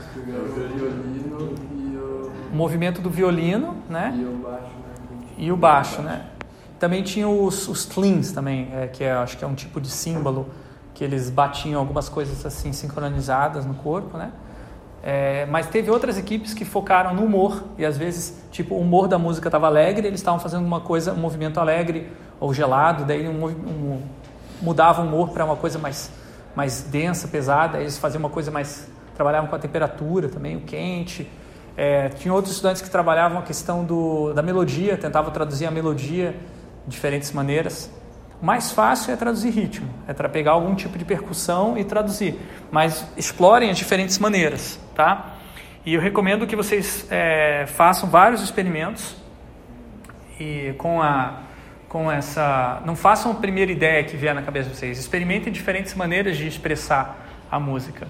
O 2.53 2.55
movimento 2.55 3.01
do 3.01 3.09
violino, 3.09 3.77
né? 3.89 4.13
E 4.15 4.25
o 4.25 4.37
baixo, 4.37 4.67
né? 4.67 5.27
E 5.39 5.53
o 5.53 5.57
baixo, 5.57 6.03
né? 6.03 6.27
Também 6.79 7.03
tinha 7.03 7.29
os, 7.29 7.69
os 7.69 7.87
cleans 7.87 8.33
também, 8.33 8.69
é, 8.75 8.89
que 8.89 9.05
é, 9.05 9.13
acho 9.13 9.39
que 9.39 9.45
é 9.45 9.47
um 9.47 9.55
tipo 9.55 9.81
de 9.81 9.89
símbolo 9.89 10.49
que 10.93 11.03
eles 11.03 11.31
batiam 11.31 11.81
algumas 11.81 12.09
coisas 12.09 12.45
assim 12.45 12.73
sincronizadas 12.73 13.65
no 13.65 13.75
corpo, 13.75 14.19
né? 14.19 14.31
É, 15.03 15.47
mas 15.47 15.67
teve 15.67 15.91
outras 15.91 16.17
equipes 16.17 16.55
que 16.55 16.65
focaram 16.65 17.13
no 17.13 17.25
humor 17.25 17.65
e 17.77 17.85
às 17.85 17.99
vezes, 17.99 18.41
tipo, 18.53 18.77
o 18.77 18.81
humor 18.81 19.09
da 19.09 19.19
música 19.19 19.49
estava 19.49 19.67
alegre, 19.67 20.07
eles 20.07 20.21
estavam 20.21 20.39
fazendo 20.39 20.65
uma 20.65 20.81
coisa, 20.81 21.13
um 21.13 21.17
movimento 21.17 21.59
alegre 21.59 22.09
ou 22.39 22.55
gelado, 22.55 23.05
daí 23.05 23.27
um, 23.27 23.47
um, 23.47 24.03
mudava 24.61 25.03
o 25.03 25.05
humor 25.05 25.31
para 25.31 25.45
uma 25.45 25.57
coisa 25.57 25.77
mais, 25.77 26.09
mais 26.55 26.83
densa, 26.83 27.27
pesada, 27.27 27.81
eles 27.81 27.99
faziam 27.99 28.21
uma 28.21 28.31
coisa 28.31 28.53
mais, 28.53 28.89
trabalhavam 29.17 29.51
com 29.51 29.57
a 29.57 29.59
temperatura 29.59 30.29
também, 30.29 30.57
o 30.57 30.61
quente. 30.61 31.29
É, 31.77 32.09
tinha 32.11 32.33
outros 32.33 32.55
estudantes 32.55 32.81
que 32.81 32.91
trabalhavam 32.91 33.39
a 33.39 33.43
questão 33.43 33.85
do, 33.85 34.33
da 34.33 34.43
melodia, 34.43 34.97
tentavam 34.97 35.33
traduzir 35.33 35.67
a 35.67 35.71
melodia 35.71 36.37
de 36.87 36.91
diferentes 36.91 37.33
maneiras. 37.33 37.91
Mais 38.43 38.73
fácil 38.73 39.15
é 39.15 39.17
traduzir 39.17 39.51
ritmo, 39.51 39.89
é 40.07 40.13
pegar 40.29 40.51
algum 40.51 40.75
tipo 40.75 40.99
de 40.99 41.05
percussão 41.05 41.79
e 41.79 41.85
traduzir, 41.85 42.37
mas 42.73 43.07
explorem 43.17 43.71
as 43.71 43.79
diferentes 43.79 44.19
maneiras, 44.19 44.81
tá? 44.95 45.37
E 45.87 45.95
eu 45.95 46.01
recomendo 46.01 46.47
que 46.47 46.57
vocês 46.57 47.07
é, 47.09 47.67
façam 47.69 48.11
vários 48.11 48.43
experimentos 48.43 49.17
e 50.41 50.75
com 50.77 51.01
a 51.01 51.43
com 51.93 52.11
essa, 52.11 52.81
não 52.87 52.97
façam 52.97 53.33
a 53.33 53.35
primeira 53.35 53.71
ideia 53.71 54.03
que 54.03 54.17
vier 54.17 54.35
na 54.35 54.41
cabeça 54.41 54.71
de 54.71 54.77
vocês, 54.77 54.99
experimentem 54.99 55.53
diferentes 55.53 55.93
maneiras 55.93 56.39
de 56.39 56.49
expressar 56.49 57.29
a 57.51 57.61
música. 57.61 58.09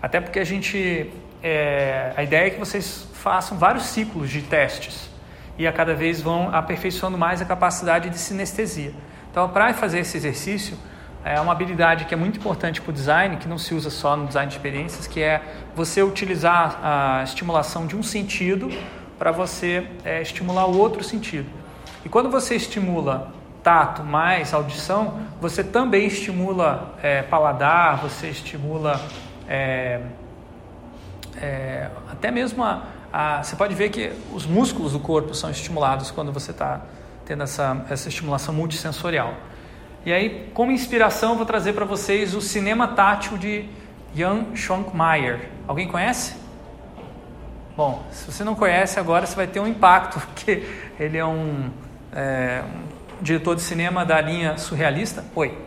Até 0.00 0.20
porque 0.20 0.38
a 0.38 0.44
gente. 0.44 1.10
É, 1.42 2.12
a 2.16 2.22
ideia 2.22 2.46
é 2.46 2.50
que 2.50 2.58
vocês 2.60 3.08
façam 3.14 3.58
vários 3.58 3.86
ciclos 3.86 4.30
de 4.30 4.42
testes 4.42 5.10
e 5.58 5.66
a 5.66 5.72
cada 5.72 5.92
vez 5.92 6.20
vão 6.20 6.54
aperfeiçoando 6.54 7.18
mais 7.18 7.42
a 7.42 7.44
capacidade 7.44 8.08
de 8.10 8.16
sinestesia. 8.16 8.92
Então, 9.36 9.50
para 9.50 9.74
fazer 9.74 9.98
esse 9.98 10.16
exercício, 10.16 10.78
é 11.22 11.38
uma 11.38 11.52
habilidade 11.52 12.06
que 12.06 12.14
é 12.14 12.16
muito 12.16 12.38
importante 12.38 12.80
para 12.80 12.88
o 12.88 12.92
design, 12.94 13.36
que 13.36 13.46
não 13.46 13.58
se 13.58 13.74
usa 13.74 13.90
só 13.90 14.16
no 14.16 14.26
design 14.26 14.48
de 14.48 14.56
experiências, 14.56 15.06
que 15.06 15.22
é 15.22 15.42
você 15.74 16.02
utilizar 16.02 16.80
a 16.82 17.22
estimulação 17.22 17.86
de 17.86 17.94
um 17.94 18.02
sentido 18.02 18.70
para 19.18 19.30
você 19.30 19.88
é, 20.06 20.22
estimular 20.22 20.64
o 20.64 20.78
outro 20.78 21.04
sentido. 21.04 21.50
E 22.02 22.08
quando 22.08 22.30
você 22.30 22.56
estimula 22.56 23.30
tato 23.62 24.02
mais 24.02 24.54
audição, 24.54 25.20
você 25.38 25.62
também 25.62 26.06
estimula 26.06 26.94
é, 27.02 27.20
paladar, 27.20 27.98
você 27.98 28.28
estimula 28.28 28.98
é, 29.46 30.00
é, 31.36 31.90
até 32.10 32.30
mesmo 32.30 32.64
a, 32.64 32.84
a, 33.12 33.42
Você 33.42 33.54
pode 33.54 33.74
ver 33.74 33.90
que 33.90 34.14
os 34.32 34.46
músculos 34.46 34.92
do 34.92 34.98
corpo 34.98 35.34
são 35.34 35.50
estimulados 35.50 36.10
quando 36.10 36.32
você 36.32 36.52
está 36.52 36.80
tendo 37.26 37.42
essa, 37.42 37.84
essa 37.90 38.08
estimulação 38.08 38.54
multissensorial. 38.54 39.34
E 40.04 40.12
aí, 40.12 40.48
como 40.54 40.70
inspiração, 40.70 41.36
vou 41.36 41.44
trazer 41.44 41.72
para 41.72 41.84
vocês 41.84 42.32
o 42.34 42.40
cinema 42.40 42.86
tátil 42.88 43.36
de 43.36 43.68
Jan 44.14 44.54
Schwankmeyer. 44.54 45.50
Alguém 45.66 45.88
conhece? 45.88 46.36
Bom, 47.76 48.06
se 48.12 48.30
você 48.30 48.44
não 48.44 48.54
conhece, 48.54 49.00
agora 49.00 49.26
você 49.26 49.34
vai 49.34 49.48
ter 49.48 49.58
um 49.58 49.66
impacto, 49.66 50.20
porque 50.32 50.64
ele 50.98 51.18
é 51.18 51.26
um, 51.26 51.70
é, 52.14 52.62
um 53.18 53.22
diretor 53.22 53.56
de 53.56 53.62
cinema 53.62 54.06
da 54.06 54.20
linha 54.20 54.56
surrealista. 54.56 55.24
Oi. 55.34 55.58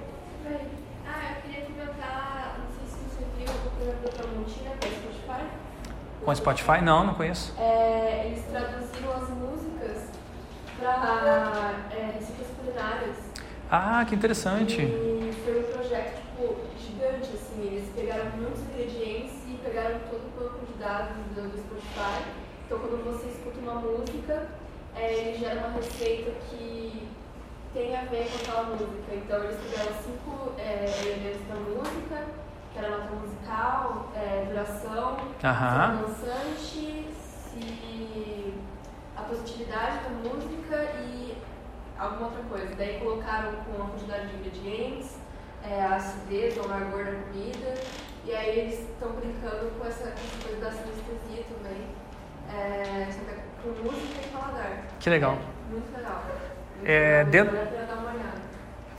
Ah, 1.05 1.35
eu 1.35 1.51
queria 1.51 1.65
comentar, 1.65 2.55
não 2.59 2.77
sei 2.77 2.87
se 2.87 2.97
você 3.03 3.25
viu 3.37 3.53
o 3.53 3.69
programa 3.71 4.01
da 4.01 4.09
Tramontina 4.09 4.69
com 4.79 4.87
Spotify. 4.87 5.43
Com 6.23 6.35
Spotify? 6.35 6.81
Não, 6.81 7.05
não 7.05 7.13
conheço. 7.13 7.53
É, 7.59 8.23
eles 8.25 8.43
traduziram 8.45 9.21
as 9.21 9.28
para 10.93 11.75
é, 11.91 12.19
culinárias. 12.57 13.17
Ah, 13.69 14.03
que 14.07 14.15
interessante. 14.15 14.81
E 14.81 15.33
foi 15.45 15.59
um 15.59 15.63
projeto 15.63 16.15
tipo, 16.15 16.55
gigante, 16.79 17.29
assim. 17.33 17.61
Eles 17.61 17.89
pegaram 17.95 18.31
muitos 18.37 18.61
ingredientes 18.61 19.35
e 19.47 19.59
pegaram 19.63 19.99
todo 20.09 20.21
o 20.25 20.39
banco 20.39 20.65
de 20.65 20.73
dados 20.79 21.15
do, 21.35 21.57
Spotify. 21.57 22.23
Então, 22.65 22.79
quando 22.79 23.03
você 23.03 23.27
escuta 23.29 23.59
uma 23.59 23.75
música, 23.75 24.47
é, 24.95 25.13
ele 25.13 25.37
gera 25.37 25.59
uma 25.59 25.69
receita 25.69 26.31
que 26.49 27.07
tem 27.73 27.95
a 27.95 28.01
ver 28.05 28.29
com 28.31 28.37
aquela 28.37 28.63
música. 28.63 29.13
Então, 29.13 29.43
eles 29.43 29.57
pegaram 29.59 29.91
cinco 30.03 30.51
é, 30.57 30.85
elementos 31.05 31.47
da 31.47 31.55
música, 31.55 32.25
que 32.73 32.79
era 32.79 32.89
nota 32.89 33.15
musical, 33.15 34.11
é, 34.15 34.45
duração, 34.49 35.17
dançante, 35.41 37.07
se 37.15 37.88
positividade 39.29 39.99
da 40.03 40.09
música 40.29 40.75
e 41.05 41.37
alguma 41.97 42.27
outra 42.27 42.43
coisa. 42.49 42.75
Daí 42.75 42.99
colocaram 42.99 43.53
com 43.63 43.83
a 43.83 43.85
quantidade 43.87 44.27
de 44.27 44.35
ingredientes, 44.37 45.15
é, 45.63 45.81
a 45.81 45.95
acidez 45.95 46.57
ou 46.57 46.65
amargor 46.65 47.05
da 47.05 47.11
comida. 47.11 47.75
E 48.25 48.33
aí 48.33 48.59
eles 48.59 48.79
estão 48.79 49.11
brincando 49.13 49.71
com 49.77 49.87
essa, 49.87 50.03
com 50.03 50.09
essa 50.09 50.47
coisa 50.47 50.65
da 50.65 50.71
sinestesia 50.71 51.43
também. 51.47 51.81
É, 52.51 53.07
com 53.63 53.69
música 53.69 54.21
e 54.25 54.29
paladar. 54.31 54.71
Que 54.99 55.09
legal. 55.09 55.33
É, 55.33 55.71
muito 55.71 55.95
legal. 55.95 56.23
Muito 56.75 56.89
É, 56.89 57.23
legal. 57.23 57.31
dentro-. 57.31 57.79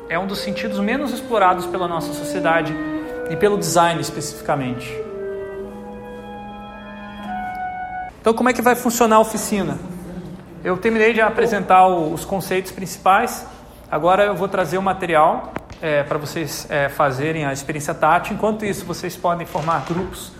é 0.08 0.18
um 0.18 0.26
dos 0.26 0.38
sentidos 0.40 0.78
menos 0.78 1.12
explorados 1.12 1.66
pela 1.66 1.88
nossa 1.88 2.12
sociedade 2.12 2.74
e 3.30 3.36
pelo 3.36 3.56
design 3.56 4.00
especificamente. 4.00 4.92
Então, 8.20 8.32
como 8.32 8.48
é 8.48 8.52
que 8.52 8.62
vai 8.62 8.74
funcionar 8.74 9.16
a 9.16 9.20
oficina? 9.20 9.78
Eu 10.62 10.76
terminei 10.78 11.12
de 11.12 11.20
apresentar 11.20 11.86
os 11.86 12.24
conceitos 12.24 12.72
principais. 12.72 13.46
Agora 13.90 14.24
eu 14.24 14.34
vou 14.34 14.48
trazer 14.48 14.78
o 14.78 14.82
material 14.82 15.52
para 16.08 16.16
vocês 16.16 16.66
é, 16.70 16.88
fazerem 16.88 17.44
a 17.44 17.52
experiência 17.52 17.92
tátil. 17.92 18.34
Enquanto 18.34 18.64
isso, 18.64 18.86
vocês 18.86 19.14
podem 19.14 19.46
formar 19.46 19.84
grupos 19.84 20.32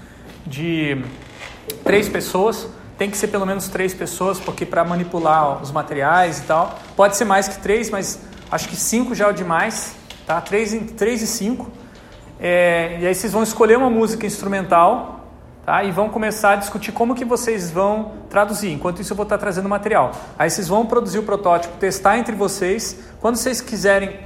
de 0.47 1.05
três 1.83 2.09
pessoas. 2.09 2.67
Tem 2.97 3.11
que 3.11 3.17
ser 3.19 3.29
pelo 3.29 3.45
menos 3.45 3.69
três 3.69 3.93
pessoas, 3.93 4.41
porque 4.41 4.65
para 4.65 4.83
manipular 4.85 5.61
os 5.63 5.71
materiais 5.71 6.39
e 6.39 6.43
tal, 6.45 6.79
pode 6.97 7.17
ser 7.17 7.27
mais 7.27 7.49
que 7.49 7.59
três, 7.59 7.91
mas 7.91 8.19
acho 8.55 8.69
que 8.69 8.77
cinco 8.77 9.15
já 9.17 9.25
é 9.27 9.31
o 9.31 9.33
demais, 9.33 9.97
tá? 10.25 10.41
Três, 10.41 10.73
em- 10.73 10.87
três 10.87 11.21
e 11.23 11.27
cinco. 11.27 11.71
É, 12.39 12.99
e 13.01 13.07
aí 13.07 13.15
vocês 13.15 13.33
vão 13.33 13.43
escolher 13.43 13.77
uma 13.77 13.91
música 13.91 14.27
instrumental, 14.27 15.27
tá? 15.67 15.83
E 15.83 15.91
vão 15.91 16.09
começar 16.09 16.53
a 16.53 16.57
discutir 16.57 16.93
como 16.93 17.17
que 17.17 17.25
vocês 17.25 17.71
vão 17.71 18.13
traduzir. 18.31 18.71
Enquanto 18.71 19.03
isso 19.03 19.13
eu 19.13 19.17
vou 19.17 19.25
estar 19.25 19.39
trazendo 19.39 19.69
material. 19.69 20.13
Aí 20.39 20.49
vocês 20.49 20.69
vão 20.69 20.87
produzir 20.87 21.19
o 21.19 21.25
protótipo, 21.25 21.77
testar 21.79 22.17
entre 22.17 22.37
vocês. 22.37 22.97
Quando 23.21 23.37
vocês 23.37 23.61
quiserem 23.61 24.21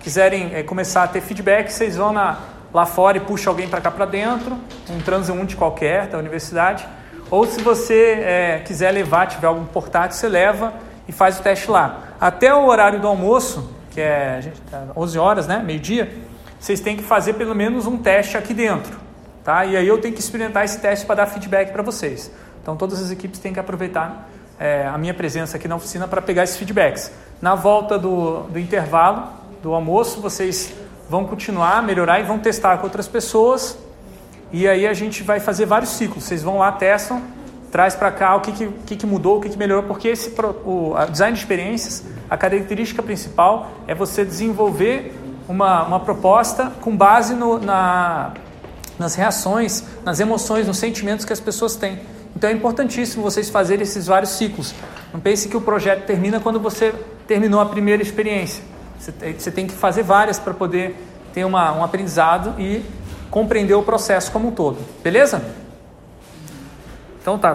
quiserem 0.00 0.54
é, 0.54 0.62
começar 0.62 1.04
a 1.04 1.08
ter 1.08 1.20
feedback, 1.20 1.70
vocês 1.70 1.96
vão 1.96 2.12
na, 2.12 2.38
lá 2.74 2.86
fora 2.86 3.16
e 3.16 3.20
puxa 3.20 3.48
alguém 3.50 3.68
para 3.68 3.80
cá 3.80 3.90
para 3.90 4.04
dentro, 4.04 4.56
um 4.90 5.00
transeunte 5.00 5.56
qualquer 5.56 6.08
da 6.08 6.18
universidade. 6.18 6.86
Ou 7.30 7.46
se 7.46 7.60
você 7.62 8.18
é, 8.20 8.62
quiser 8.64 8.90
levar, 8.90 9.26
tiver 9.26 9.46
algum 9.46 9.64
portátil, 9.64 10.18
você 10.18 10.28
leva 10.28 10.72
e 11.12 11.14
faz 11.14 11.38
o 11.38 11.42
teste 11.42 11.70
lá. 11.70 12.04
Até 12.18 12.54
o 12.54 12.64
horário 12.64 12.98
do 12.98 13.06
almoço, 13.06 13.70
que 13.90 14.00
é 14.00 14.40
gente, 14.40 14.60
tá 14.62 14.86
11 14.96 15.18
horas, 15.18 15.46
né, 15.46 15.62
meio-dia, 15.64 16.10
vocês 16.58 16.80
têm 16.80 16.96
que 16.96 17.02
fazer 17.02 17.34
pelo 17.34 17.54
menos 17.54 17.86
um 17.86 17.98
teste 17.98 18.38
aqui 18.38 18.54
dentro. 18.54 18.98
Tá? 19.44 19.66
E 19.66 19.76
aí 19.76 19.86
eu 19.86 20.00
tenho 20.00 20.14
que 20.14 20.20
experimentar 20.20 20.64
esse 20.64 20.80
teste 20.80 21.04
para 21.04 21.16
dar 21.16 21.26
feedback 21.26 21.70
para 21.70 21.82
vocês. 21.82 22.32
Então 22.62 22.76
todas 22.76 23.02
as 23.02 23.10
equipes 23.10 23.38
têm 23.40 23.52
que 23.52 23.60
aproveitar 23.60 24.30
é, 24.58 24.86
a 24.86 24.96
minha 24.96 25.12
presença 25.12 25.58
aqui 25.58 25.68
na 25.68 25.76
oficina 25.76 26.08
para 26.08 26.22
pegar 26.22 26.44
esses 26.44 26.56
feedbacks. 26.56 27.12
Na 27.42 27.54
volta 27.54 27.98
do, 27.98 28.44
do 28.44 28.58
intervalo, 28.58 29.28
do 29.62 29.74
almoço, 29.74 30.20
vocês 30.20 30.72
vão 31.10 31.26
continuar 31.26 31.82
melhorar 31.82 32.20
e 32.20 32.22
vão 32.22 32.38
testar 32.38 32.78
com 32.78 32.84
outras 32.84 33.06
pessoas. 33.06 33.76
E 34.50 34.66
aí 34.66 34.86
a 34.86 34.94
gente 34.94 35.22
vai 35.22 35.40
fazer 35.40 35.66
vários 35.66 35.90
ciclos. 35.90 36.24
Vocês 36.24 36.42
vão 36.42 36.58
lá, 36.58 36.72
testam, 36.72 37.20
traz 37.72 37.94
para 37.94 38.12
cá 38.12 38.36
o 38.36 38.40
que, 38.42 38.52
que, 38.52 38.96
que, 38.96 39.06
mudou, 39.06 39.38
o 39.38 39.40
que, 39.40 39.48
que 39.48 39.58
melhorou, 39.58 39.84
porque 39.84 40.06
esse 40.06 40.30
o 40.64 40.94
design 41.10 41.32
de 41.32 41.40
experiências, 41.40 42.04
a 42.28 42.36
característica 42.36 43.02
principal 43.02 43.72
é 43.86 43.94
você 43.94 44.26
desenvolver 44.26 45.18
uma, 45.48 45.82
uma 45.86 45.98
proposta 45.98 46.70
com 46.82 46.94
base 46.94 47.34
no, 47.34 47.58
na, 47.58 48.32
nas 48.98 49.14
reações, 49.14 49.84
nas 50.04 50.20
emoções, 50.20 50.66
nos 50.66 50.76
sentimentos 50.76 51.24
que 51.24 51.32
as 51.32 51.40
pessoas 51.40 51.74
têm. 51.74 51.98
Então 52.36 52.50
é 52.50 52.52
importantíssimo 52.52 53.22
vocês 53.22 53.48
fazerem 53.48 53.84
esses 53.84 54.06
vários 54.06 54.32
ciclos. 54.32 54.74
Não 55.10 55.18
pense 55.18 55.48
que 55.48 55.56
o 55.56 55.60
projeto 55.60 56.04
termina 56.04 56.40
quando 56.40 56.60
você 56.60 56.94
terminou 57.26 57.58
a 57.58 57.66
primeira 57.66 58.02
experiência. 58.02 58.62
Você 58.98 59.12
tem, 59.12 59.32
você 59.32 59.50
tem 59.50 59.66
que 59.66 59.72
fazer 59.72 60.02
várias 60.02 60.38
para 60.38 60.52
poder 60.52 60.94
ter 61.32 61.46
uma, 61.46 61.72
um 61.72 61.82
aprendizado 61.82 62.54
e 62.60 62.84
compreender 63.30 63.74
o 63.74 63.82
processo 63.82 64.30
como 64.30 64.48
um 64.48 64.50
todo. 64.50 64.76
Beleza? 65.02 65.42
Então 67.22 67.38
tá. 67.38 67.50